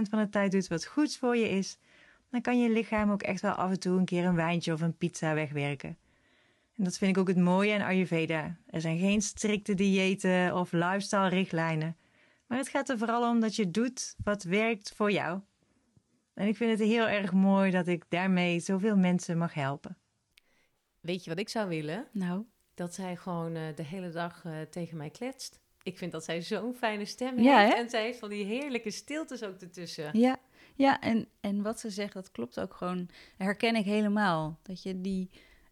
van 0.09 0.19
de 0.19 0.29
tijd 0.29 0.51
doet 0.51 0.67
wat 0.67 0.85
goed 0.85 1.17
voor 1.17 1.37
je 1.37 1.49
is, 1.49 1.77
dan 2.29 2.41
kan 2.41 2.59
je 2.61 2.69
lichaam 2.69 3.11
ook 3.11 3.21
echt 3.23 3.41
wel 3.41 3.51
af 3.51 3.69
en 3.71 3.79
toe 3.79 3.97
een 3.97 4.05
keer 4.05 4.25
een 4.25 4.35
wijntje 4.35 4.73
of 4.73 4.81
een 4.81 4.97
pizza 4.97 5.33
wegwerken. 5.33 5.97
En 6.77 6.83
dat 6.83 6.97
vind 6.97 7.11
ik 7.11 7.17
ook 7.17 7.27
het 7.27 7.37
mooie 7.37 7.73
aan 7.73 7.81
Ayurveda. 7.87 8.57
Er 8.67 8.81
zijn 8.81 8.97
geen 8.99 9.21
strikte 9.21 9.73
diëten 9.73 10.55
of 10.55 10.71
lifestyle-richtlijnen. 10.71 11.97
Maar 12.47 12.57
het 12.57 12.69
gaat 12.69 12.89
er 12.89 12.97
vooral 12.97 13.29
om 13.29 13.39
dat 13.39 13.55
je 13.55 13.71
doet 13.71 14.15
wat 14.23 14.43
werkt 14.43 14.93
voor 14.95 15.11
jou. 15.11 15.39
En 16.33 16.47
ik 16.47 16.55
vind 16.57 16.79
het 16.79 16.87
heel 16.87 17.07
erg 17.07 17.33
mooi 17.33 17.71
dat 17.71 17.87
ik 17.87 18.03
daarmee 18.09 18.59
zoveel 18.59 18.97
mensen 18.97 19.37
mag 19.37 19.53
helpen. 19.53 19.97
weet 20.99 21.23
je 21.23 21.29
wat 21.29 21.39
ik 21.39 21.49
zou 21.49 21.67
willen? 21.69 22.07
Nou, 22.11 22.43
Dat 22.73 22.93
zij 22.93 23.15
gewoon 23.15 23.55
eh, 23.55 23.61
de 23.75 23.83
hele 23.83 24.09
dag 24.09 24.45
eh, 24.45 24.51
tegen 24.69 24.97
mij 24.97 25.09
kletst. 25.09 25.59
Ik 25.83 25.97
vind 25.97 26.11
dat 26.11 26.23
zij 26.23 26.41
zo'n 26.41 26.75
fijne 26.75 27.05
stem 27.05 27.39
Ja, 27.39 27.59
heeft. 27.59 27.73
hè? 27.73 27.79
En 27.79 27.89
zij 27.89 28.03
heeft 28.03 28.19
van 28.19 28.29
die 28.29 28.45
heerlijke 28.45 28.91
stiltes 28.91 29.43
ook 29.43 29.59
ertussen. 29.61 30.19
Ja, 30.19 30.37
ja 30.79 30.99
en, 30.99 31.27
en 31.39 31.61
wat 31.61 31.79
ze 31.79 31.89
zegt, 31.89 32.13
dat 32.13 32.31
klopt 32.31 32.59
ook 32.59 32.73
gewoon. 32.73 33.09
Herken 33.37 33.75
ik 33.75 33.85
helemaal. 33.85 34.59
Dat 34.61 34.83
je 34.83 35.01
die 35.01 35.29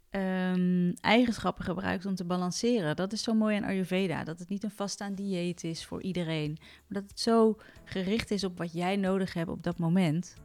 ehm, 0.09 0.93
eigenschappen 1.01 1.63
gebruikt 1.63 2.05
om 2.05 2.15
te 2.15 2.25
balanceren. 2.25 2.95
Dat 2.95 3.13
is 3.13 3.23
zo 3.23 3.33
mooi 3.33 3.55
aan 3.55 3.63
Ayurveda. 3.63 4.23
Dat 4.23 4.39
het 4.39 4.49
niet 4.49 4.63
een 4.63 4.71
vaststaand 4.71 5.17
dieet 5.17 5.63
is 5.63 5.85
voor 5.85 6.01
iedereen. 6.01 6.57
Maar 6.59 7.01
dat 7.01 7.09
het 7.09 7.19
zo 7.19 7.57
gericht 7.83 8.31
is 8.31 8.43
op 8.43 8.57
wat 8.57 8.73
jij 8.73 8.95
nodig 8.95 9.33
hebt 9.33 9.49
op 9.49 9.63
dat 9.63 9.77
moment. 9.77 10.35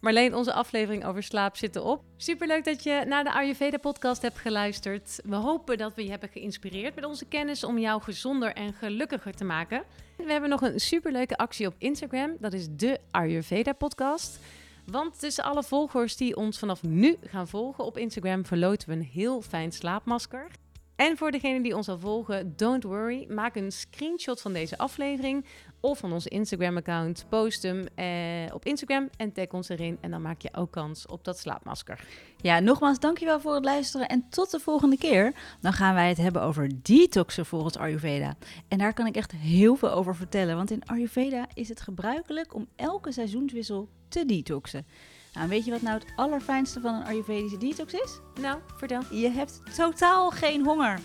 Marleen, 0.00 0.34
onze 0.34 0.52
aflevering 0.52 1.04
over 1.04 1.22
slaap 1.22 1.56
zit 1.56 1.76
erop. 1.76 2.02
Superleuk 2.16 2.64
dat 2.64 2.82
je 2.82 3.04
naar 3.06 3.24
de 3.24 3.32
Ayurveda 3.32 3.78
podcast 3.78 4.22
hebt 4.22 4.38
geluisterd. 4.38 5.20
We 5.24 5.36
hopen 5.36 5.78
dat 5.78 5.94
we 5.94 6.02
je 6.02 6.10
hebben 6.10 6.28
geïnspireerd 6.28 6.94
met 6.94 7.04
onze 7.04 7.24
kennis 7.24 7.64
om 7.64 7.78
jou 7.78 8.02
gezonder 8.02 8.52
en 8.52 8.72
gelukkiger 8.72 9.34
te 9.34 9.44
maken. 9.44 9.82
We 10.16 10.32
hebben 10.32 10.50
nog 10.50 10.60
een 10.60 10.80
superleuke 10.80 11.36
actie 11.36 11.66
op 11.66 11.74
Instagram. 11.78 12.36
Dat 12.38 12.52
is 12.52 12.66
de 12.70 13.00
Ayurveda 13.10 13.72
podcast. 13.72 14.38
Want 14.86 15.18
tussen 15.18 15.44
alle 15.44 15.62
volgers 15.62 16.16
die 16.16 16.36
ons 16.36 16.58
vanaf 16.58 16.82
nu 16.82 17.16
gaan 17.24 17.48
volgen 17.48 17.84
op 17.84 17.98
Instagram 17.98 18.46
verloten 18.46 18.88
we 18.88 18.94
een 18.94 19.10
heel 19.12 19.42
fijn 19.42 19.72
slaapmasker. 19.72 20.46
En 21.00 21.16
voor 21.16 21.30
degenen 21.30 21.62
die 21.62 21.76
ons 21.76 21.88
al 21.88 21.98
volgen, 21.98 22.56
don't 22.56 22.82
worry, 22.82 23.26
maak 23.28 23.56
een 23.56 23.72
screenshot 23.72 24.40
van 24.40 24.52
deze 24.52 24.78
aflevering 24.78 25.44
of 25.80 25.98
van 25.98 26.12
onze 26.12 26.28
Instagram-account. 26.28 27.24
Post 27.28 27.62
hem 27.62 27.86
eh, 27.94 28.54
op 28.54 28.64
Instagram 28.64 29.08
en 29.16 29.32
tag 29.32 29.48
ons 29.48 29.68
erin 29.68 29.98
en 30.00 30.10
dan 30.10 30.22
maak 30.22 30.40
je 30.40 30.54
ook 30.54 30.70
kans 30.70 31.06
op 31.06 31.24
dat 31.24 31.38
slaapmasker. 31.38 32.04
Ja, 32.36 32.58
nogmaals 32.58 32.98
dankjewel 32.98 33.40
voor 33.40 33.54
het 33.54 33.64
luisteren 33.64 34.08
en 34.08 34.26
tot 34.30 34.50
de 34.50 34.60
volgende 34.60 34.98
keer. 34.98 35.32
Dan 35.60 35.72
gaan 35.72 35.94
wij 35.94 36.08
het 36.08 36.18
hebben 36.18 36.42
over 36.42 36.70
detoxen 36.82 37.46
volgens 37.46 37.76
Ayurveda. 37.76 38.36
En 38.68 38.78
daar 38.78 38.94
kan 38.94 39.06
ik 39.06 39.16
echt 39.16 39.32
heel 39.32 39.76
veel 39.76 39.90
over 39.90 40.16
vertellen, 40.16 40.56
want 40.56 40.70
in 40.70 40.86
Ayurveda 40.86 41.46
is 41.54 41.68
het 41.68 41.80
gebruikelijk 41.80 42.54
om 42.54 42.68
elke 42.76 43.12
seizoenswissel 43.12 43.88
te 44.08 44.26
detoxen. 44.26 44.86
Nou, 45.32 45.48
weet 45.48 45.64
je 45.64 45.70
wat 45.70 45.82
nou 45.82 45.98
het 45.98 46.12
allerfijnste 46.16 46.80
van 46.80 46.94
een 46.94 47.04
Ayurvedische 47.04 47.58
detox 47.58 47.92
is? 47.92 48.20
Nou, 48.40 48.60
vertel. 48.76 49.02
Je 49.10 49.28
hebt 49.28 49.60
totaal 49.76 50.30
geen 50.30 50.64
honger. 50.64 51.00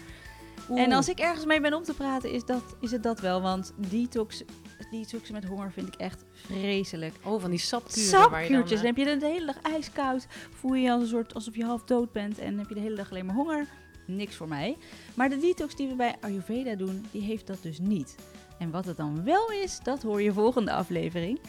En 0.76 0.92
als 0.92 1.10
ik 1.10 1.20
ergens 1.20 1.46
mee 1.46 1.62
ben 1.62 1.74
om 1.74 1.84
te 1.84 1.94
praten, 1.94 2.32
is, 2.32 2.46
dat, 2.46 2.76
is 2.80 2.92
het 2.92 3.04
dat 3.04 3.20
wel. 3.20 3.42
Want 3.42 3.74
detox, 3.76 4.44
detoxen 4.92 5.34
met 5.34 5.46
honger 5.46 5.72
vind 5.72 5.88
ik 5.88 5.96
echt 5.96 6.24
vreselijk. 6.34 7.14
Oh, 7.24 7.42
van 7.42 7.50
die 7.50 7.60
sapkuren. 7.60 8.10
Sapkuurtjes. 8.10 8.70
Dan, 8.70 8.78
Dan, 8.78 8.86
heb 8.86 8.98
je 8.98 9.20
de 9.20 9.26
hele 9.26 9.46
dag 9.46 9.62
ijskoud. 9.62 10.28
Voel 10.50 10.74
je 10.74 10.82
je 10.82 10.92
als 10.92 11.02
een 11.02 11.08
soort 11.08 11.34
alsof 11.34 11.56
je 11.56 11.66
half 11.66 11.84
dood 11.84 12.12
bent. 12.12 12.40
En 12.40 12.58
heb 12.58 12.70
je 12.70 12.76
de 12.76 12.82
hele 12.82 12.96
dag 12.96 13.12
alleen 13.12 13.26
maar 13.26 13.36
honger. 13.36 13.68
Niks 14.08 14.36
voor 14.36 14.48
mij. 14.48 14.78
Maar 15.14 15.30
de 15.30 15.38
detox 15.38 15.76
die 15.76 15.88
we 15.88 15.96
bij 15.96 16.16
Ayurveda 16.20 16.76
doen, 16.76 17.06
die 17.12 17.22
heeft 17.22 17.48
dat 17.48 17.62
dus 17.62 17.80
niet. 17.80 18.16
En 18.60 18.72
wat 18.72 18.86
het 18.86 18.98
dan 18.98 19.24
wel 19.24 19.52
is, 19.52 19.80
dat 19.84 20.04
hoor 20.04 20.22
je 20.22 20.34
volgende 20.34 20.72
aflevering. 20.72 21.40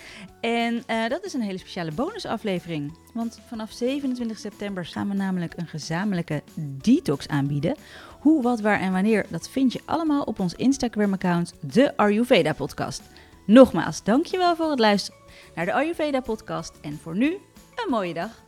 En 0.41 0.83
eh, 0.87 1.09
dat 1.09 1.25
is 1.25 1.33
een 1.33 1.41
hele 1.41 1.59
speciale 1.59 1.93
bonusaflevering. 1.93 2.99
Want 3.15 3.41
vanaf 3.47 3.73
27 3.73 4.39
september 4.39 4.87
gaan 4.87 5.09
we 5.09 5.15
namelijk 5.15 5.53
een 5.57 5.67
gezamenlijke 5.67 6.43
detox 6.55 7.29
aanbieden. 7.29 7.77
Hoe, 8.21 8.43
wat, 8.43 8.61
waar 8.61 8.81
en 8.81 8.93
wanneer, 8.93 9.27
dat 9.29 9.49
vind 9.49 9.73
je 9.73 9.81
allemaal 9.85 10.23
op 10.23 10.41
ons 10.41 10.55
Instagram-account, 10.55 11.55
de 11.61 11.97
Ayurveda 11.97 12.53
Podcast. 12.53 13.03
Nogmaals, 13.47 14.03
dankjewel 14.03 14.57
voor 14.57 14.71
het 14.71 14.79
luisteren 14.79 15.21
naar 15.55 15.65
de 15.65 15.73
Ayurveda 15.73 16.21
Podcast. 16.21 16.79
En 16.83 16.99
voor 17.03 17.17
nu, 17.17 17.27
een 17.75 17.91
mooie 17.91 18.15
dag. 18.15 18.46